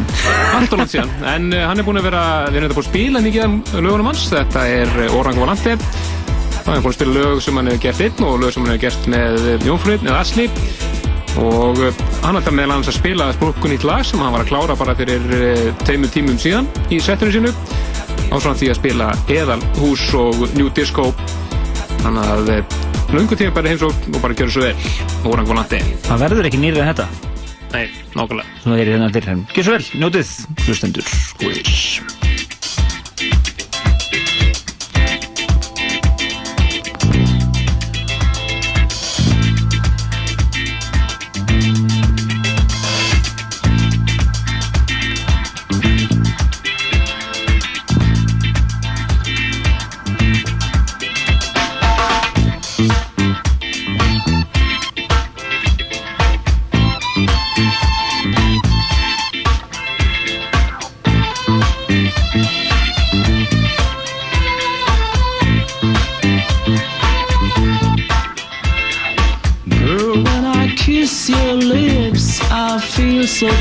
Allt 0.55 0.71
og 0.73 0.79
langt 0.79 0.93
síðan, 0.93 1.11
en 1.35 1.49
hann 1.51 1.79
er 1.81 1.83
búinn 1.85 1.99
að 1.99 2.07
vera 2.07 2.21
við 2.47 2.61
erum 2.61 2.69
þetta 2.69 2.77
búin 2.79 2.85
að 2.85 2.91
spila 2.93 3.23
mikið 3.25 3.45
af 3.45 3.81
lögunum 3.83 4.09
hans. 4.09 4.25
Þetta 4.31 4.65
er 4.79 4.95
Orang 5.11 5.41
Volante 5.41 5.75
hann 5.75 6.77
er 6.79 6.81
búinn 6.81 6.93
að 6.93 6.97
spila 6.97 7.17
lög 7.19 7.41
sem 7.45 7.59
hann 7.59 7.67
hefur 7.69 7.83
gert 7.83 8.05
einn 8.07 8.25
og 8.29 8.39
lög 8.41 8.55
sem 8.55 8.63
hann 8.65 8.73
hefur 8.73 8.85
gert 8.87 9.09
með 9.11 9.67
Jónfröðin 9.67 10.07
eða 10.09 10.21
Asli. 10.23 10.47
Og 11.35 11.81
hann 12.25 12.39
ætla 12.39 12.53
meðal 12.55 12.79
hans 12.79 12.89
að 12.89 12.97
spila 12.97 13.27
sprukku 13.35 13.69
nýtt 13.69 13.85
lag 13.85 14.05
sem 14.07 14.21
hann 14.23 14.33
var 14.33 14.41
að 14.45 14.49
klára 14.49 14.77
bara 14.79 14.95
fyrir 14.97 15.25
uh, 15.29 15.67
tveimur 15.85 16.09
tímum 16.13 16.39
síðan 16.41 16.69
í 16.89 16.97
settunum 17.03 17.35
sínu. 17.35 17.51
Á 18.33 18.35
svona 18.41 18.57
því 18.57 18.71
að 18.71 18.79
spila 18.79 19.11
Eðal 19.29 19.59
Hús 19.77 20.07
og 20.17 20.41
New 20.57 20.71
Disco. 20.73 21.11
Þannig 22.01 22.33
að 22.33 22.51
uh, 22.55 22.81
lungu 23.13 23.37
tíma 23.37 23.53
bara 23.55 23.73
heims 23.73 23.85
og, 23.85 23.93
og 24.13 24.19
bara 24.23 24.37
gjöra 24.37 24.55
svo 24.57 24.65
vel. 24.65 24.89
Orang 25.29 25.49
Volante 25.49 25.83
það 26.07 26.25
verður 26.25 26.49
ekki 26.49 26.63
nýrið 26.65 26.83
en 26.83 26.91
þetta. 26.93 27.07
Nei, 27.75 27.87
nákvæmlega. 28.15 28.59
Svo 28.63 28.77
er 28.79 28.93
hérna 28.93 29.09
til 29.11 29.25
hérna 29.25 29.55
Gjör 29.55 29.67
svo 29.67 29.77
vel, 29.77 29.87
njótið, 30.01 30.35
hlustendur 30.65 31.15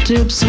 tips 0.05 0.44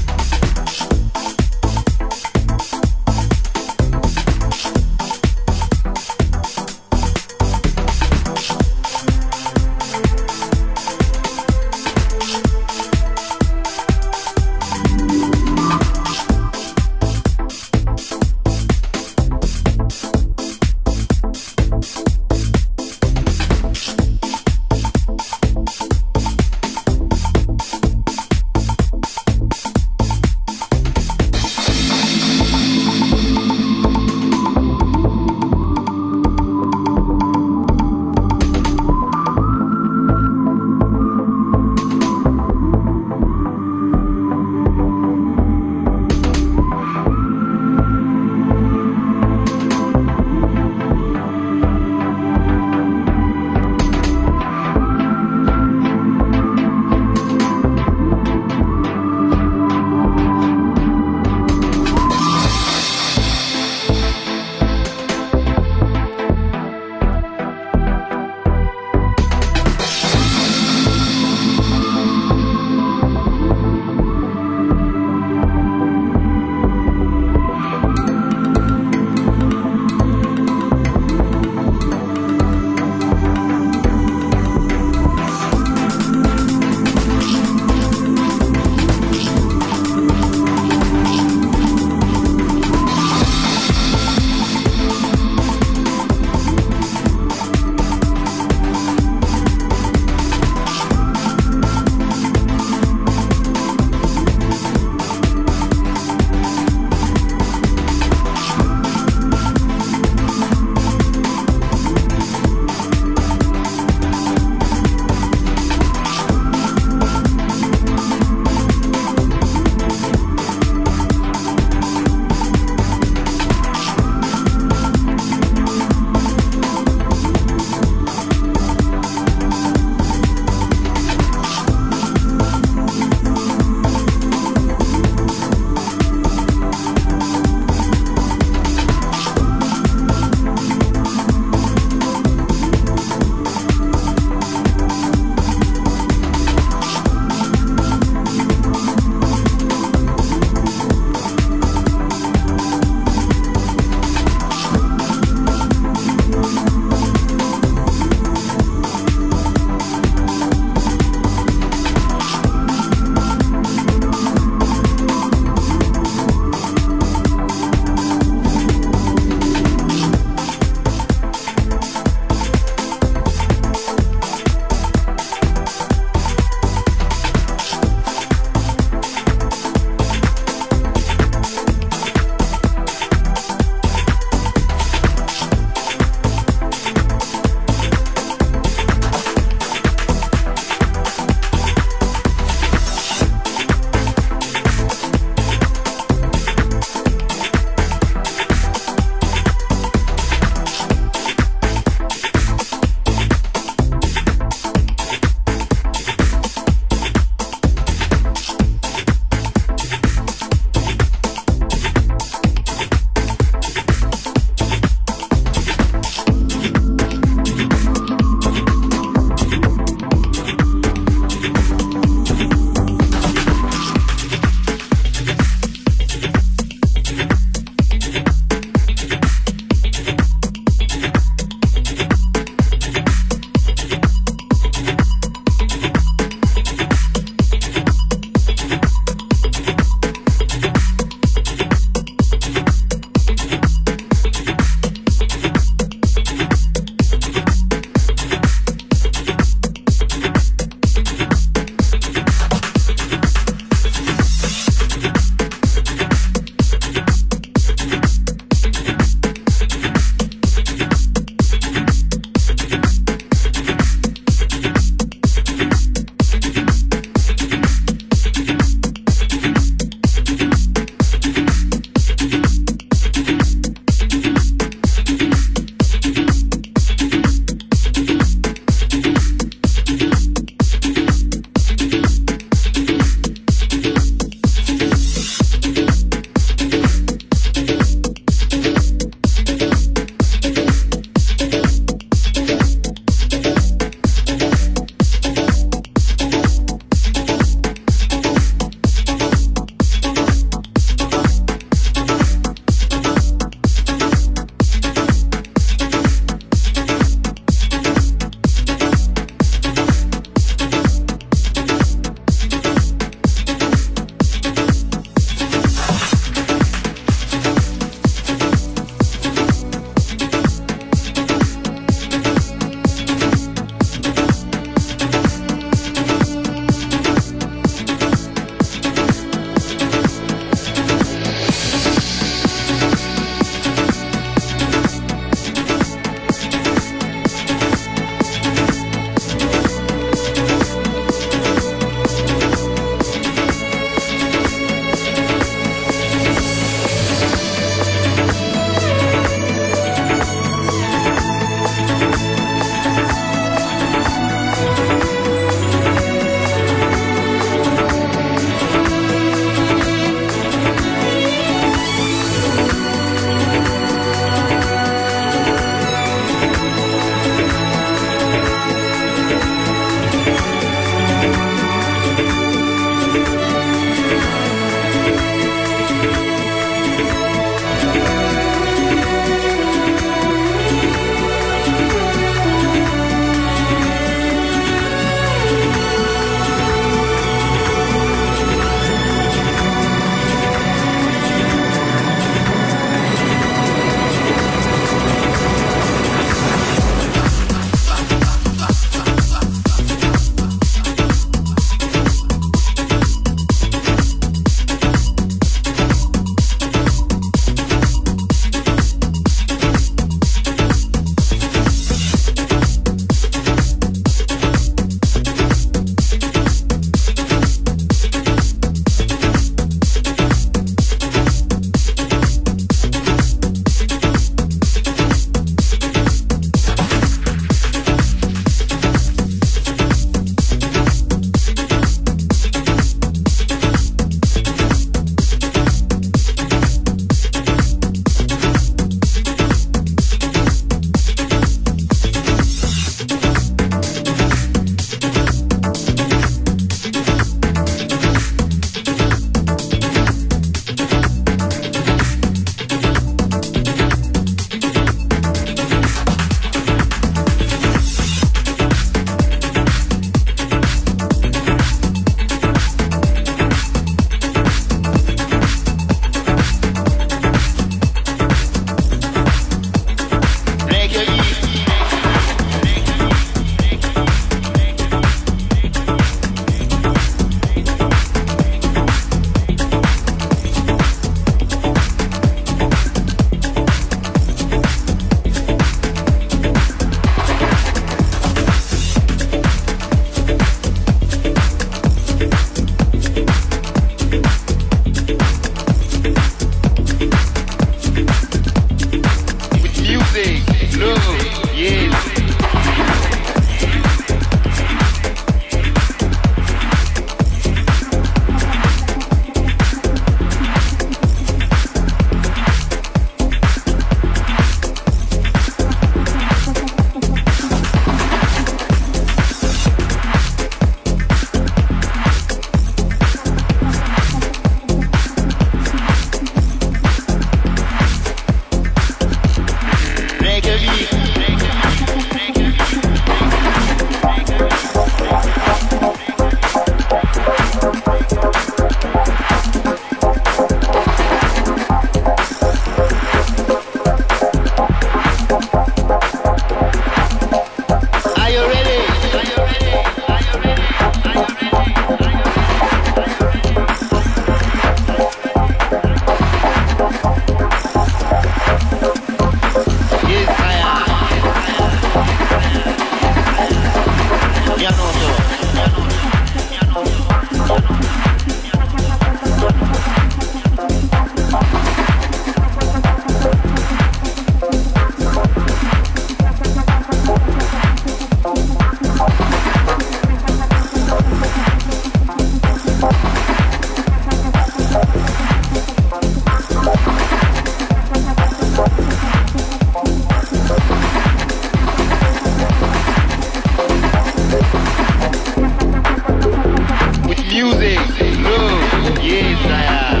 yes, 599.02 599.40
I 599.46 599.64
am. 599.64 600.00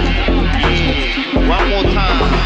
Yeah. 0.60 1.48
One 1.48 1.70
more 1.70 1.82
time. 1.94 2.37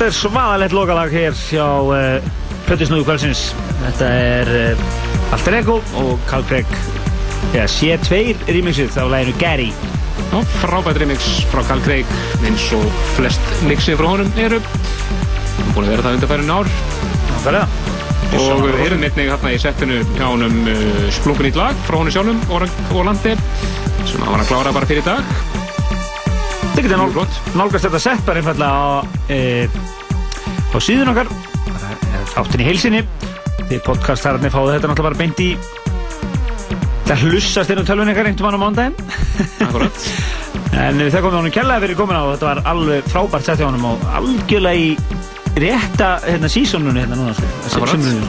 Þetta 0.00 0.14
er 0.14 0.16
svaðalegt 0.16 0.72
lokalag 0.72 1.10
hér 1.12 1.34
hjá 1.36 1.64
uh, 1.92 2.28
Plötusnúðu 2.64 3.04
kvöldsins. 3.04 3.42
Þetta 3.82 4.06
er 4.16 4.50
uh, 4.56 4.94
Alter 5.36 5.58
Ego 5.58 5.74
og 6.00 6.22
Carl 6.24 6.46
ja, 7.52 7.66
C2 7.68 8.20
remixið 8.48 8.96
á 8.96 9.04
læginu 9.12 9.36
Gary. 9.36 9.66
Já, 10.30 10.38
frábært 10.62 11.02
remix 11.04 11.28
frá 11.52 11.60
Carl 11.68 11.84
Craig 11.84 12.08
eins 12.48 12.64
og 12.78 12.88
flest 13.18 13.52
mixið 13.68 14.00
frá 14.00 14.08
honum 14.14 14.32
eru. 14.40 14.62
Það 14.64 15.60
er 15.66 15.70
búin 15.76 15.84
að 15.84 15.92
vera 15.92 16.08
það 16.08 16.16
undarfærin 16.16 16.56
ár. 16.56 16.74
Nákvæmlega. 17.28 17.68
Og 18.40 18.64
við 18.64 18.82
erum 18.88 19.04
einnig 19.10 19.32
hérna 19.34 19.52
í 19.52 19.62
settinu 19.68 20.02
hjá 20.16 20.26
honum 20.30 20.60
uh, 20.64 21.06
splunkunýtt 21.20 21.60
lag 21.60 21.84
frá 21.84 22.00
honum 22.00 22.16
sjálfum, 22.16 22.44
Orang 22.48 22.84
og 22.88 23.04
Landi, 23.10 23.36
sem 24.08 24.24
hann 24.24 24.32
var 24.32 24.48
að 24.48 24.54
klára 24.54 24.76
bara 24.80 24.88
fyrir 24.88 25.04
í 25.04 25.10
dag. 25.12 25.40
Getur 26.72 26.96
nál, 26.96 27.26
nálgast 27.52 27.90
þetta 27.90 28.06
sett 28.08 28.24
bara 28.24 28.40
einfallega 28.40 28.72
á, 28.72 29.19
e, 29.30 29.68
á 30.74 30.78
síðun 30.82 31.12
okkar, 31.12 31.30
áttin 32.40 32.64
í 32.64 32.68
heilsinni. 32.68 33.04
Þið 33.70 33.84
podcastararnir 33.86 34.52
fáðu 34.52 34.74
þetta 34.74 34.90
náttúrulega 34.90 35.08
bara 35.10 35.20
beint 35.20 35.42
í 35.44 35.50
það 37.10 37.24
hlussast 37.26 37.70
inn 37.72 37.82
á 37.82 37.84
tölvunni 37.86 38.14
ykkar 38.14 38.30
einhvern 38.30 38.46
mann 38.46 38.58
á 38.58 38.64
mándaginn. 38.66 38.96
Akkurat. 39.66 40.04
En 40.80 41.00
við 41.02 41.10
þakkum 41.10 41.34
honum 41.34 41.52
kærlega 41.52 41.82
fyrir 41.82 41.96
komin 41.98 42.14
á 42.16 42.22
og 42.22 42.30
þetta 42.36 42.46
var 42.46 42.60
alveg 42.70 43.08
frábært 43.10 43.46
sett 43.46 43.58
hjá 43.58 43.66
honum 43.66 43.88
og 43.90 44.04
algjörlega 44.14 44.78
í 44.78 45.58
rétta 45.60 46.10
hérna 46.22 46.50
sísónunni 46.50 47.02
hérna 47.02 47.18
núna. 47.18 47.34
Sko. 47.34 47.88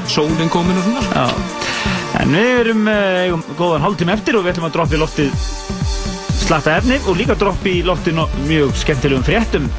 Sólinn 0.10 0.50
komin 0.52 0.80
og 0.82 0.88
svona. 0.88 1.04
Já. 1.14 1.92
En 2.22 2.34
við 2.34 2.50
erum 2.64 2.90
uh, 2.90 3.52
góðan 3.60 3.86
hálftíma 3.86 4.16
eftir 4.18 4.40
og 4.40 4.46
við 4.46 4.56
ætlum 4.56 4.68
að 4.68 4.76
droppa 4.76 4.98
í 4.98 5.02
loftið 5.02 5.46
slatta 6.42 6.76
efni 6.82 6.98
og 7.06 7.20
líka 7.22 7.38
droppa 7.40 7.70
í 7.72 7.78
loftið 7.88 8.24
mjög 8.50 8.74
skemmtilegum 8.82 9.28
fréttum. 9.28 9.70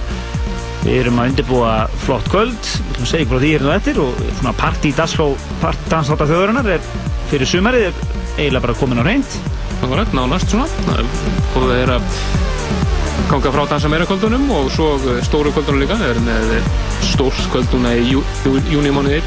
Við 0.82 0.96
erum 0.98 1.20
að 1.22 1.28
undirbúa 1.30 1.72
flott 2.02 2.26
kvöld, 2.32 2.70
við 2.96 3.02
að 3.04 3.10
segja 3.12 3.26
hvað 3.30 3.44
því 3.44 3.50
hérna 3.52 3.74
eftir 3.78 4.00
og 4.02 4.22
svona 4.40 4.54
partí 4.58 4.90
dansláta 4.96 6.26
þjóðurinnar 6.26 6.70
er 6.74 6.86
fyrir 7.30 7.48
sumarið 7.48 7.84
er 7.86 8.00
eiginlega 8.36 8.64
bara 8.64 8.78
komin 8.80 8.98
á 8.98 9.04
reynd. 9.06 9.36
Akkurat, 9.82 10.10
nánast 10.14 10.50
svona. 10.50 10.66
Og 11.54 11.68
það 11.68 11.76
er 11.76 11.92
að 11.96 12.18
ganga 13.30 13.52
frá 13.54 13.62
dansa 13.70 13.90
meira 13.92 14.08
kvöldunum 14.10 14.50
og 14.56 14.68
svo 14.74 14.90
stóru 15.26 15.54
kvöldunum 15.54 15.84
líka. 15.84 16.00
Við 16.02 16.12
erum 16.16 16.26
með 16.26 16.52
stórs 17.12 17.46
kvölduna 17.54 17.94
í 17.98 18.04
jú, 18.12 18.24
jú, 18.46 18.58
júnimánuði. 18.74 19.22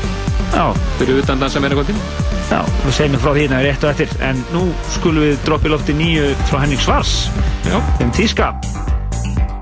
Já. 0.52 0.68
Fyrir 1.00 1.24
utan 1.24 1.42
dansa 1.42 1.64
meira 1.64 1.80
kvöldin. 1.80 2.04
Já, 2.52 2.60
við 2.84 3.00
segjum 3.00 3.24
frá 3.24 3.32
því 3.32 3.48
hérna 3.48 3.64
rétt 3.66 3.88
og 3.88 3.96
eftir. 3.96 4.12
En 4.24 4.44
nú 4.52 4.68
skulum 4.98 5.26
við 5.26 5.40
droppa 5.48 5.72
í 5.72 5.74
lofti 5.74 5.96
nýju 5.98 6.30
frá 6.52 6.62
Henning 6.66 6.84
Svars. 6.84 7.18
Já. 7.64 7.80
Um 8.04 8.14
tíska. 8.16 8.54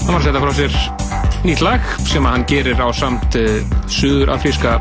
Hann 0.04 0.12
var 0.12 0.20
að 0.20 0.28
setja 0.28 0.44
frá 0.44 0.54
sér 0.58 1.03
nýtt 1.44 1.64
lag 1.64 1.84
sem 2.08 2.26
hann 2.26 2.46
gerir 2.48 2.80
á 2.80 2.88
samt 2.96 3.36
uh, 3.40 3.60
suðurafríska 3.92 4.78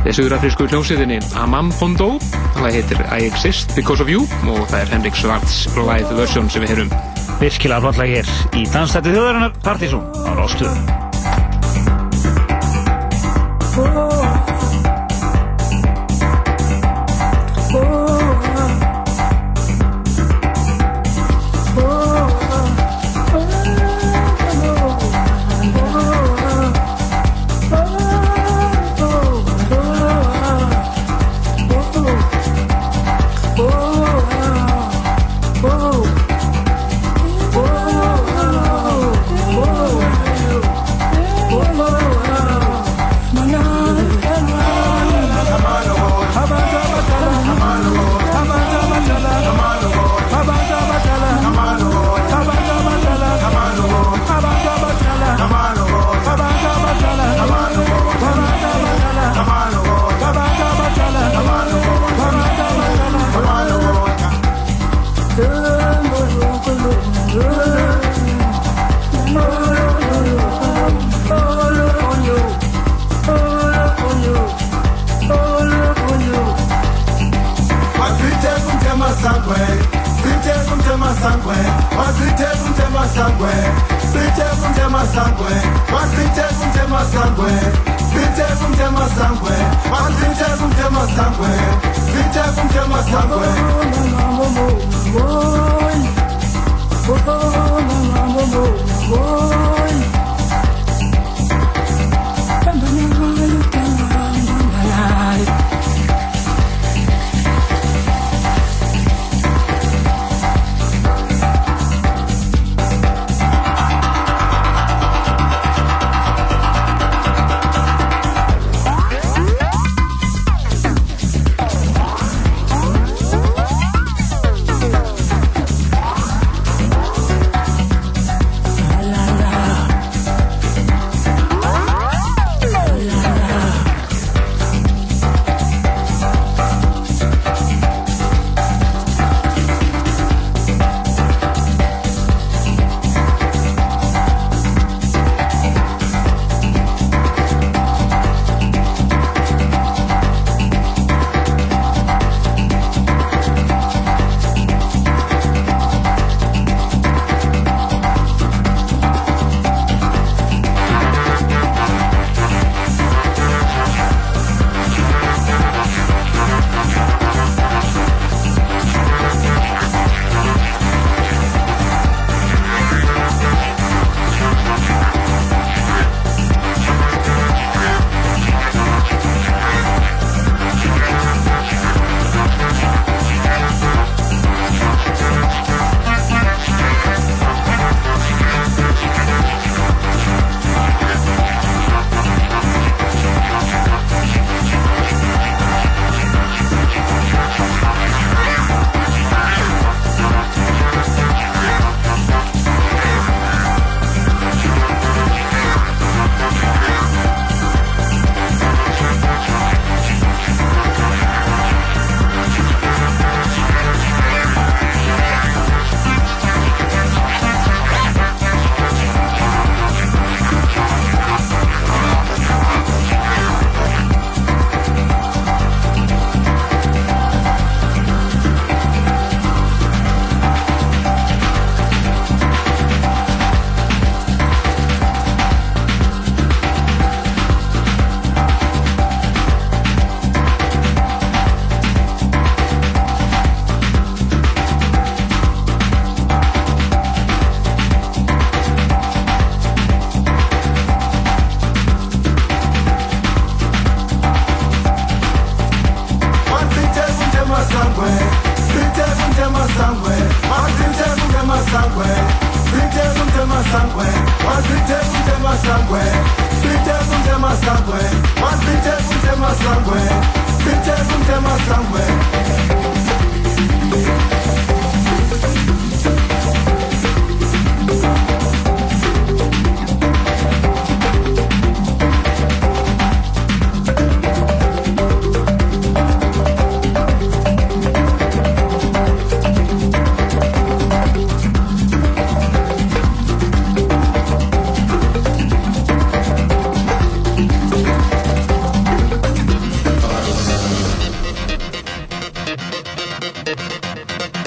eða 0.00 0.14
suðurafrísku 0.16 0.66
hljómsveitinni 0.70 1.20
Amam 1.38 1.70
Pondo. 1.78 2.14
Það 2.58 2.78
heitir 2.78 3.04
I 3.06 3.28
Exist 3.28 3.76
Because 3.76 4.02
of 4.02 4.10
You 4.10 4.24
og 4.50 4.64
það 4.70 4.80
er 4.80 4.94
Henrik 4.96 5.20
Svarts 5.20 5.62
live 5.76 6.16
version 6.18 6.50
sem 6.50 6.64
við 6.64 6.74
heyrum. 6.74 6.96
Virkilega 7.40 7.84
flott 7.86 8.00
lag 8.00 8.16
hér 8.16 8.34
í 8.56 8.66
Dansstætti 8.72 9.14
þjóðarinnar 9.14 9.54
Partizón 9.64 10.10
á 10.26 10.30
Rástöðu. 10.36 10.99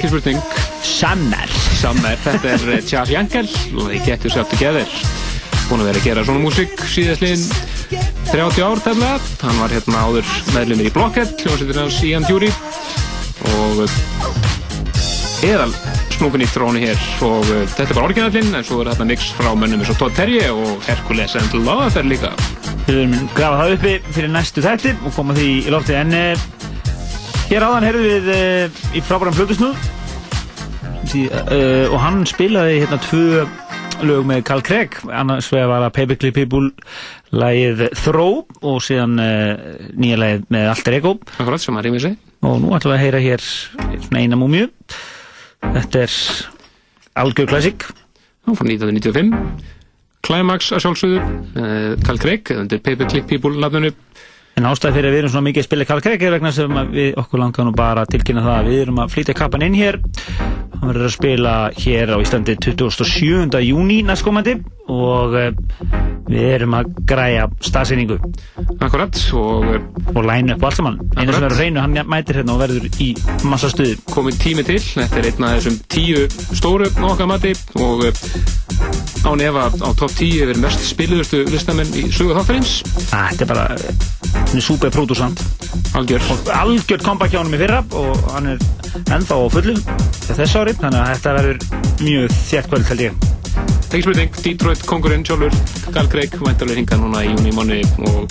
ekki 0.00 0.10
spurning 0.10 0.40
Sammer 0.86 1.56
Sammer, 1.80 2.16
þetta 2.24 2.54
er 2.54 2.68
eh, 2.74 2.84
Charles 2.88 3.12
Jankel 3.12 3.50
og 3.76 3.92
ég 3.92 4.06
getur 4.08 4.32
sátt 4.32 4.54
að 4.56 4.64
geða 4.64 4.84
þér 4.84 5.28
búin 5.70 5.82
að 5.84 5.90
vera 5.90 6.00
að 6.00 6.06
gera 6.08 6.24
svona 6.26 6.42
músík 6.42 6.84
síðastliðin 6.90 7.44
30 8.30 8.64
ár 8.64 8.80
tefna 8.82 9.10
hann 9.44 9.60
var 9.60 9.74
hérna 9.74 10.04
áður 10.08 10.32
meðlumir 10.56 10.88
í 10.88 10.94
Blockhead 10.94 11.36
hljómsveitir 11.44 11.82
hans 11.82 12.00
Ian 12.08 12.26
Dury 12.26 12.48
og 13.50 13.84
eh, 13.84 13.98
eðal 15.50 15.70
snúpin 16.20 16.44
í 16.44 16.48
tróni 16.52 16.82
hér. 16.84 16.98
Og 17.24 17.46
eh, 17.48 17.62
þetta 17.64 17.86
er 17.86 17.96
bara 17.96 18.08
orginallinn 18.10 18.56
en 18.58 18.66
svo 18.66 18.82
er 18.82 18.90
þetta 18.92 19.06
mix 19.08 19.30
frá 19.36 19.50
mönnum 19.56 19.80
eins 19.80 19.92
og 19.94 20.00
Todd 20.00 20.16
Terje 20.18 20.50
og 20.52 20.84
Hercules 20.84 21.36
and 21.40 21.56
Love 21.64 21.88
er 21.96 22.08
líka. 22.08 22.32
Við 22.86 22.90
verðum 22.90 23.16
að 23.16 23.30
grafa 23.38 23.62
það 23.62 23.76
uppi 23.76 23.94
fyrir 24.10 24.34
næstu 24.34 24.64
þætti 24.64 24.94
og 24.98 25.16
koma 25.16 25.36
því 25.38 25.48
í 25.62 25.72
lóftið 25.72 26.00
en 26.02 26.18
hér 27.50 27.66
áðan 27.66 27.88
herðum 27.88 28.28
við 28.28 28.92
í 28.94 29.02
frábæram 29.06 29.38
flutusnúð 29.38 29.89
því, 31.10 31.26
uh, 31.30 31.86
og 31.90 31.98
hann 32.04 32.24
spilaði 32.28 32.80
hérna 32.84 33.00
tvö 33.04 33.44
lög 34.06 34.24
með 34.30 34.42
Carl 34.48 34.64
Craig. 34.64 34.96
Annars 35.12 35.50
vegar 35.52 35.68
var 35.72 35.84
það 35.88 35.94
Paperclip 35.98 36.38
People 36.38 36.70
lagið 37.36 37.86
Throw 38.00 38.42
og 38.62 38.80
síðan 38.84 39.20
uh, 39.20 39.70
nýja 39.98 40.18
lagið 40.22 40.50
með 40.54 40.72
Alter 40.72 40.98
Ego. 41.00 41.16
Akkurat, 41.36 41.62
sem 41.62 41.76
að 41.76 41.88
rýmið 41.88 42.06
sig 42.08 42.18
og 42.40 42.60
nú 42.60 42.72
ætlum 42.76 42.94
við 42.94 42.96
að 42.96 43.04
heyra 43.04 43.20
hér 43.24 43.42
svona 43.44 44.22
eina 44.22 44.38
múmju 44.40 44.68
þetta 45.60 46.04
er 46.06 46.14
algjör 47.20 47.50
klassik 47.50 47.84
Hún 48.48 48.56
frá 48.56 48.64
1995 48.64 49.34
Climax 50.24 50.70
að 50.72 50.84
sjálfsögðu 50.84 51.20
uh, 51.20 51.92
Carl 52.04 52.20
Craig, 52.20 52.52
undir 52.56 52.80
Paperclip 52.84 53.28
People 53.28 53.60
nafnunu 53.60 53.92
En 54.60 54.66
ástæði 54.68 54.98
fyrir 54.98 55.08
að 55.08 55.14
við 55.14 55.20
erum 55.22 55.30
svona 55.32 55.46
mikið 55.46 55.62
að 55.62 55.66
spila 55.70 55.84
er 56.20 56.34
vegna 56.34 56.50
sem 56.52 56.74
við 56.92 57.14
okkur 57.16 57.40
langar 57.40 57.64
nú 57.64 57.70
bara 57.72 58.02
að 58.04 58.10
tilkynna 58.12 58.42
það 58.44 58.56
að 58.58 58.66
við 58.68 58.80
erum 58.82 58.98
að 59.00 59.14
flytja 59.14 59.34
kappan 59.38 59.62
inn 59.64 59.78
hér. 59.78 59.96
Hann 60.74 60.90
verður 60.90 61.06
að 61.06 61.14
spila 61.14 61.54
hér 61.80 62.12
á 62.12 62.16
Íslandi 62.20 62.56
27. 62.66 63.62
júni 63.64 63.96
næstkomandi 64.04 64.58
og 64.92 65.38
eh, 65.40 65.48
við 66.28 66.46
erum 66.58 66.76
að 66.76 66.92
græja 67.08 67.46
staðsynningu 67.64 68.18
Akkurat 68.84 69.16
og, 69.38 69.66
og 70.12 70.22
læna 70.28 70.58
upp 70.58 70.66
og 70.66 70.68
allt 70.68 70.80
saman. 70.82 71.00
Einu 71.16 71.32
sem 71.32 71.46
verður 71.46 71.62
reynu, 71.64 71.80
hann 71.80 72.12
mætir 72.12 72.42
hérna 72.42 72.58
og 72.58 72.64
verður 72.66 73.00
í 73.00 73.10
massa 73.48 73.72
stuði 73.72 73.96
Komið 74.12 74.40
tími 74.44 74.66
til, 74.68 74.80
þetta 74.92 75.22
er 75.22 75.30
einn 75.30 75.48
af 75.48 75.56
þessum 75.56 75.80
tíu 75.96 76.28
stóru 76.52 76.92
okkar 77.08 77.32
mati 77.32 77.56
og 77.80 78.04
eh, 78.10 78.24
án 79.28 79.42
ef 79.44 79.56
að 79.60 79.82
á 79.84 79.90
topp 80.00 80.14
10 80.16 80.46
er 80.46 80.60
mest 80.62 80.84
spiluðustu 80.88 81.42
listamenn 81.50 81.92
í 81.96 82.06
sögu 82.14 82.36
þáttarins. 82.38 82.78
Þetta 83.10 83.44
er 83.44 83.50
bara, 83.50 83.66
hann 84.50 84.58
er 84.58 84.64
súper 84.66 84.90
pródúsant. 84.90 85.38
Algjör. 85.94 86.20
Og 86.30 86.48
algjört 86.50 87.04
comeback 87.06 87.30
hjá 87.32 87.38
hann 87.42 87.54
í 87.54 87.60
fyrra 87.60 87.84
og 87.94 88.16
hann 88.34 88.46
er 88.50 88.58
ennþá 89.14 89.34
á 89.38 89.46
fullu 89.54 89.74
þess 90.26 90.56
ári, 90.58 90.74
þannig 90.78 91.00
að 91.00 91.10
þetta 91.12 91.34
verður 91.36 91.58
mjög 92.02 92.34
þjætt 92.48 92.70
kvöld 92.72 92.86
held 92.90 93.02
ég. 93.06 93.12
Ekki 93.90 94.02
spurning, 94.06 94.30
Detroit 94.44 94.82
kongurinn 94.86 95.24
sjálfur 95.26 95.54
Carl 95.94 96.10
Craig 96.10 96.34
væntalega 96.38 96.78
hingað 96.78 97.02
núna 97.04 97.24
í 97.26 97.30
júni 97.30 97.54
mánu 97.54 97.78
og 98.10 98.22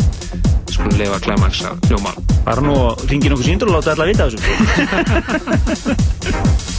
skulum 0.71 0.95
lefa 0.99 1.19
Climax 1.23 1.53
að 1.67 1.75
hljóma. 1.89 2.11
Bara 2.47 2.61
nú 2.63 2.75
og 2.75 3.03
ringið 3.11 3.35
nokkuð 3.35 3.47
síndur 3.51 3.71
og 3.71 3.79
láta 3.79 3.95
alla 3.95 4.09
vita 4.11 4.27
þessu 4.27 4.39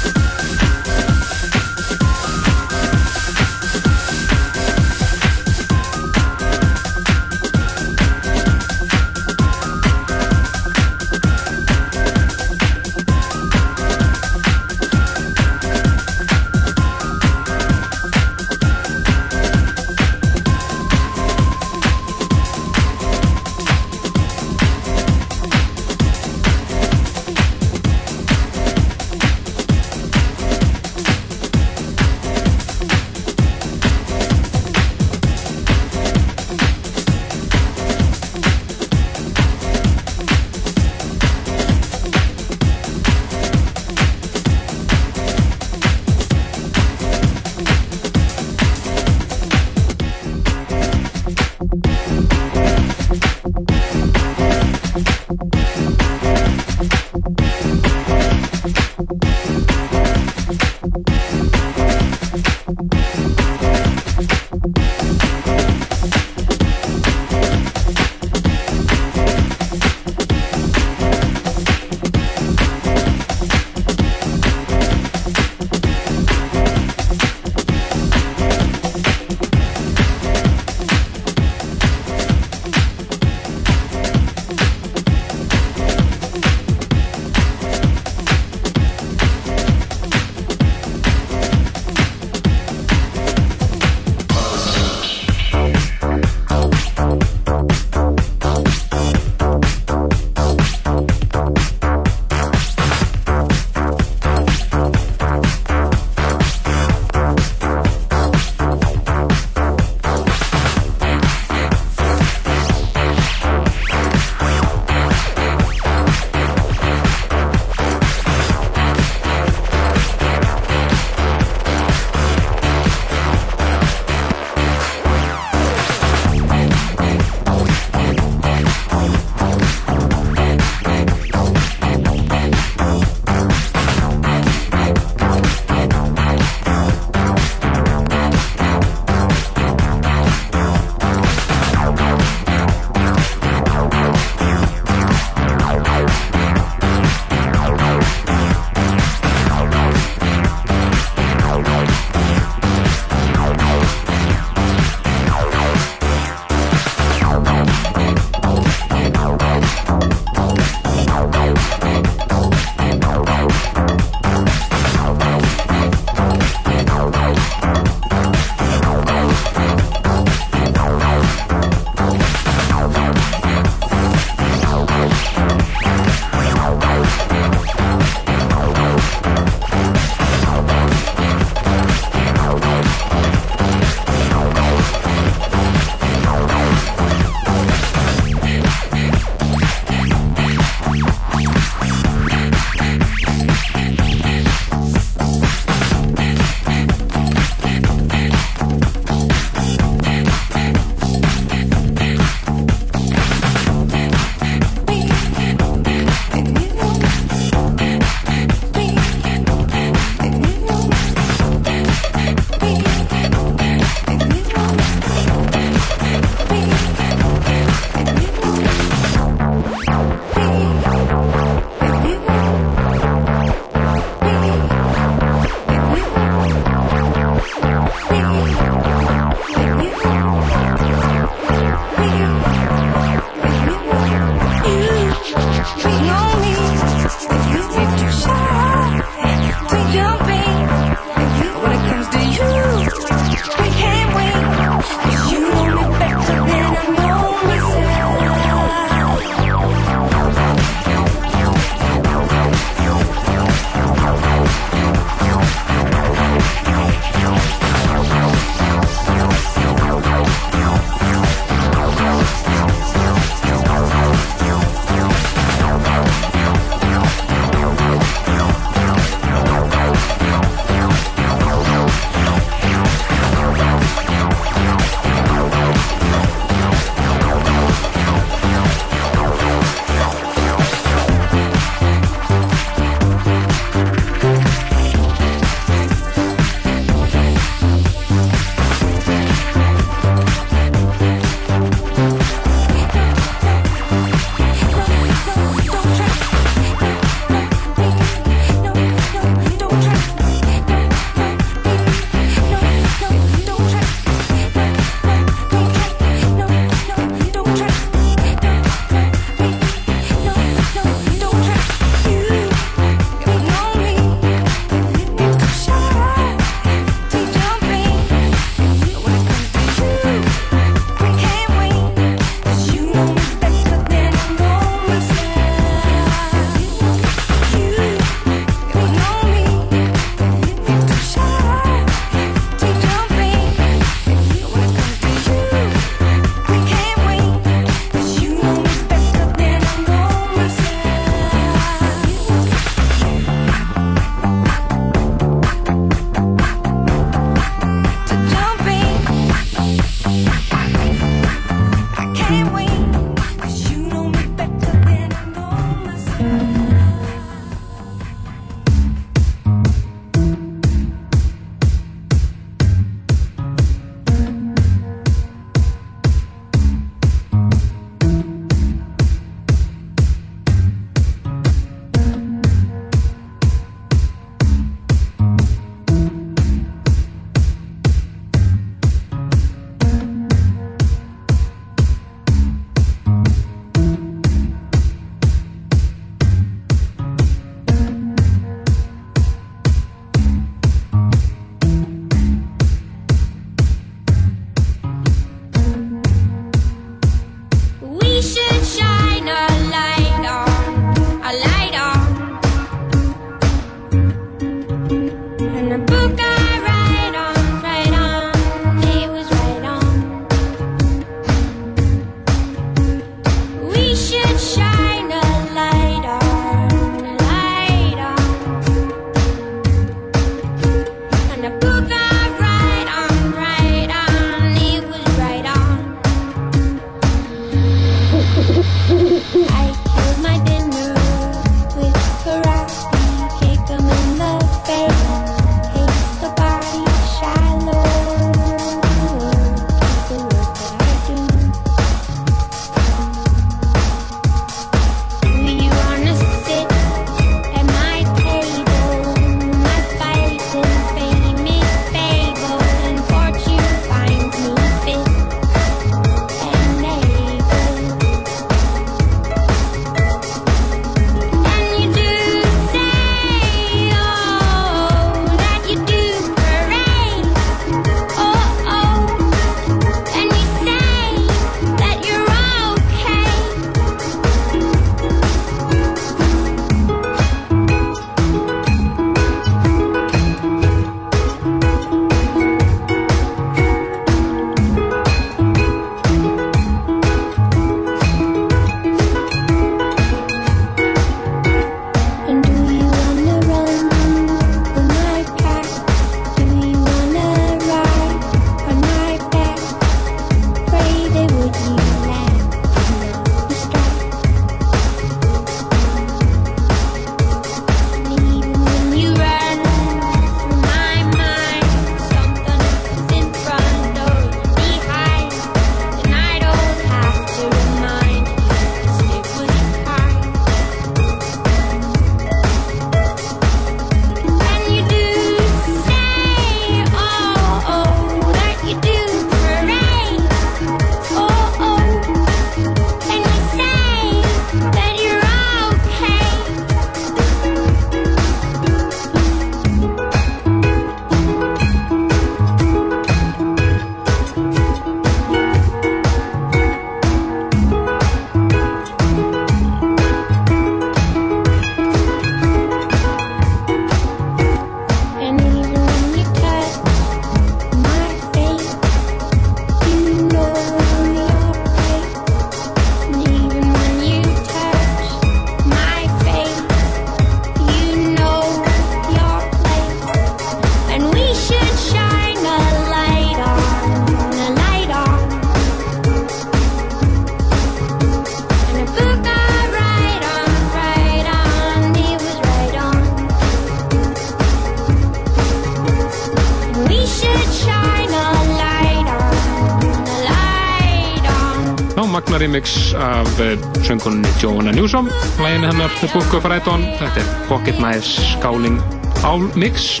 magna 592.10 592.38
remix 592.38 592.94
af 592.94 593.40
uh, 593.40 593.54
söngunni 593.84 594.28
Joanna 594.42 594.72
Newsom. 594.72 595.08
Læginu 595.42 595.66
hennar 595.66 595.90
The 595.98 596.08
Book 596.12 596.34
of 596.34 596.44
Raidon 596.44 596.84
þetta 597.00 597.22
er 597.22 597.32
Pocket 597.48 597.78
Knives 597.80 598.12
Skáling 598.32 598.78
Ál 599.24 599.46
mix. 599.56 600.00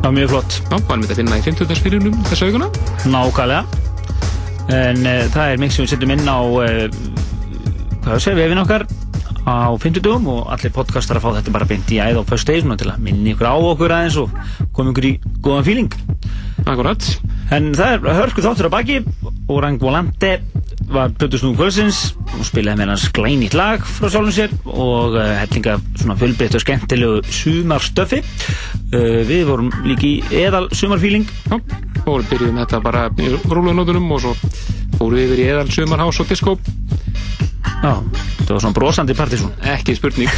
Það 0.00 0.06
var 0.06 0.16
mjög 0.16 0.32
flott. 0.34 0.58
Já, 0.70 0.76
varum 0.88 1.04
við 1.04 1.14
að 1.14 1.20
finna 1.20 1.38
í 1.38 1.44
50. 1.46 1.76
spilunum 1.78 2.18
þessa 2.30 2.48
auguna 2.48 2.70
Nákvæmlega. 3.06 3.62
En 4.72 5.02
uh, 5.06 5.22
það 5.34 5.52
er 5.52 5.62
mix 5.62 5.78
sem 5.78 5.86
við 5.86 5.94
setjum 5.94 6.14
inn 6.16 6.26
á 6.26 6.38
uh, 6.40 6.66
hvað 8.02 8.10
það 8.10 8.22
segja, 8.26 8.38
vefin 8.42 8.62
okkar 8.64 8.86
á 9.42 9.74
50 9.74 10.02
dögum 10.02 10.28
og 10.30 10.50
allir 10.54 10.74
podcastar 10.74 11.18
að 11.18 11.24
fá 11.26 11.30
þetta 11.40 11.54
bara 11.54 11.66
beint 11.66 11.90
í 11.90 11.98
æð 11.98 12.22
á 12.22 12.28
first 12.30 12.46
day 12.46 12.62
svona 12.62 12.78
til 12.78 12.92
að 12.92 13.02
minni 13.02 13.34
ykkur 13.34 13.50
á 13.50 13.56
okkur 13.58 13.94
aðeins 13.94 14.18
og 14.22 14.30
koma 14.74 14.94
ykkur 14.94 15.08
í 15.08 15.12
góðan 15.42 15.66
feeling. 15.66 15.96
Akkurat. 16.62 17.02
En 17.52 17.72
það 17.74 17.96
er 17.96 18.20
hörku 18.20 18.44
þáttur 18.44 18.70
að 18.70 18.76
baki 18.76 18.98
og 19.50 19.58
Rang 19.64 19.82
Volante 19.82 20.36
var 20.94 21.12
Plutusnúðum 21.18 21.56
kvölsins 21.58 22.00
og 22.36 22.44
spilaði 22.46 22.80
með 22.80 22.90
hans 22.92 23.06
glænýtt 23.16 23.56
lag 23.56 23.84
frá 23.86 24.08
sjálfum 24.12 24.34
sér 24.34 24.52
og 24.68 25.16
uh, 25.16 25.24
hellinga 25.40 25.76
svona 26.00 26.16
fullbreytt 26.20 26.56
og 26.58 26.62
skemmtilegu 26.64 27.20
sumarstöfi 27.32 28.20
uh, 28.22 29.22
Við 29.28 29.42
vorum 29.48 29.72
líki 29.86 30.14
í 30.18 30.42
eðal 30.42 30.68
sumarfíling 30.76 31.28
og 31.52 32.26
byrjuðum 32.28 32.60
þetta 32.62 32.82
bara 32.84 33.06
í 33.22 33.32
rúluðnótunum 33.46 34.14
og 34.16 34.22
svo 34.24 34.34
fórum 34.98 35.16
við 35.16 35.26
yfir 35.26 35.42
í 35.42 35.48
eðal 35.54 35.72
sumarhás 35.72 36.20
og 36.22 36.30
disco. 36.30 36.56
Já, 37.82 37.96
þetta 38.38 38.52
var 38.52 38.62
svona 38.62 38.76
brosandi 38.76 39.14
partísón 39.18 39.54
Ekki 39.74 39.96
spurning. 39.98 40.30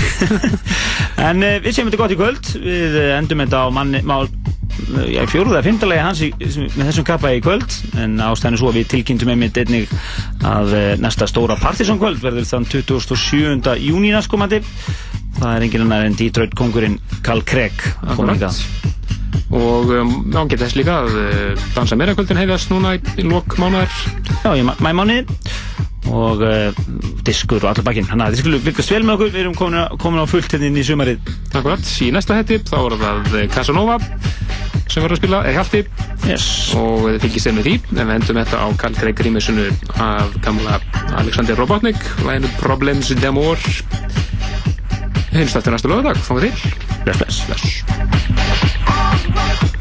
En 1.28 1.44
uh, 1.44 1.58
við 1.62 1.76
séum 1.76 1.90
þetta 1.90 2.00
gott 2.00 2.14
í 2.14 2.18
kvöld. 2.18 2.54
Við 2.60 2.98
endum 3.14 3.44
þetta 3.44 3.64
á 3.64 3.68
manni 3.74 4.00
mál 4.06 4.26
fjóruða, 5.30 5.62
fymtalegi 5.64 6.02
hans 6.02 6.22
í, 6.24 6.30
með 6.74 6.88
þessum 6.88 7.06
kappa 7.08 7.32
í 7.34 7.42
kvöld 7.44 7.76
en 8.00 8.16
ástæðan 8.22 8.56
er 8.56 8.62
svo 8.62 8.70
að 8.72 8.78
við 8.80 8.88
tilkynntum 8.94 9.32
einmitt 9.34 9.60
einnig 9.60 9.92
að 10.44 10.74
uh, 10.74 10.86
næsta 11.02 11.28
stóra 11.30 11.58
Partisan 11.60 12.00
kvöld 12.02 12.22
verður 12.22 12.48
þann 12.48 12.66
27. 12.70 13.76
júni 13.84 14.14
næstkomandi. 14.14 14.62
Það 15.38 15.52
er 15.52 15.66
enginn 15.66 15.86
annar 15.86 16.08
en 16.08 16.18
Detroit 16.18 16.54
kongurinn 16.58 16.98
Carl 17.26 17.42
Craig 17.46 17.86
og 19.54 19.90
um, 19.92 20.12
ágætt 20.34 20.62
þess 20.62 20.76
líka 20.78 21.00
að 21.04 21.16
uh, 21.20 21.64
dansa 21.76 21.98
meira 21.98 22.14
kvöldin 22.16 22.40
hefðast 22.40 22.72
núna 22.72 22.96
í, 22.96 23.26
mánuðar 23.26 23.90
Já, 24.44 24.54
í 24.56 24.64
mæmáni 24.64 25.22
og 26.12 26.42
uh, 26.44 26.72
diskur 27.24 27.62
og 27.64 27.70
allir 27.72 27.86
bakinn. 27.86 28.06
Þannig 28.10 28.26
að 28.26 28.34
þið 28.34 28.42
skulum 28.44 28.64
fylgast 28.66 28.92
vel 28.94 29.02
með 29.08 29.14
okkur. 29.16 29.30
Við 29.34 29.40
erum 29.44 29.54
komin, 29.58 29.80
á- 29.84 29.92
komin 30.00 30.20
á 30.20 30.26
fullt 30.28 30.52
hérna 30.56 30.68
í 30.82 30.84
sumarið. 30.86 31.18
Akkurat, 31.54 31.84
í 32.04 32.10
næsta 32.14 32.36
hætti 32.38 32.58
þá 32.68 32.76
er 32.82 32.96
það 33.04 33.38
eh, 33.40 33.46
Casanova 33.54 33.96
sem 34.84 35.00
verður 35.00 35.16
að 35.16 35.20
spila, 35.22 35.38
eða 35.48 35.54
Hjalti. 35.56 35.80
Yes. 36.28 36.44
og 36.78 37.06
þið 37.08 37.20
fylgist 37.24 37.48
þeim 37.48 37.56
með 37.58 37.64
því. 37.68 37.74
En 37.94 38.04
við 38.10 38.14
endum 38.18 38.38
þetta 38.42 38.56
á 38.60 38.66
Karl 38.82 38.98
Craig 39.00 39.16
Grímesunu 39.18 39.64
af 40.04 40.36
gamla 40.44 40.76
Alexander 41.22 41.56
Robotnik 41.58 42.00
læginu 42.26 42.52
Problems 42.60 43.10
d'Amour 43.18 43.58
Hinst 45.34 45.56
eftir 45.58 45.72
næsta 45.74 45.88
lögadag, 45.90 46.20
fáið 46.22 46.46
til. 46.46 46.74
Bless, 47.08 47.40
bless, 47.48 47.82
bless 49.32 49.72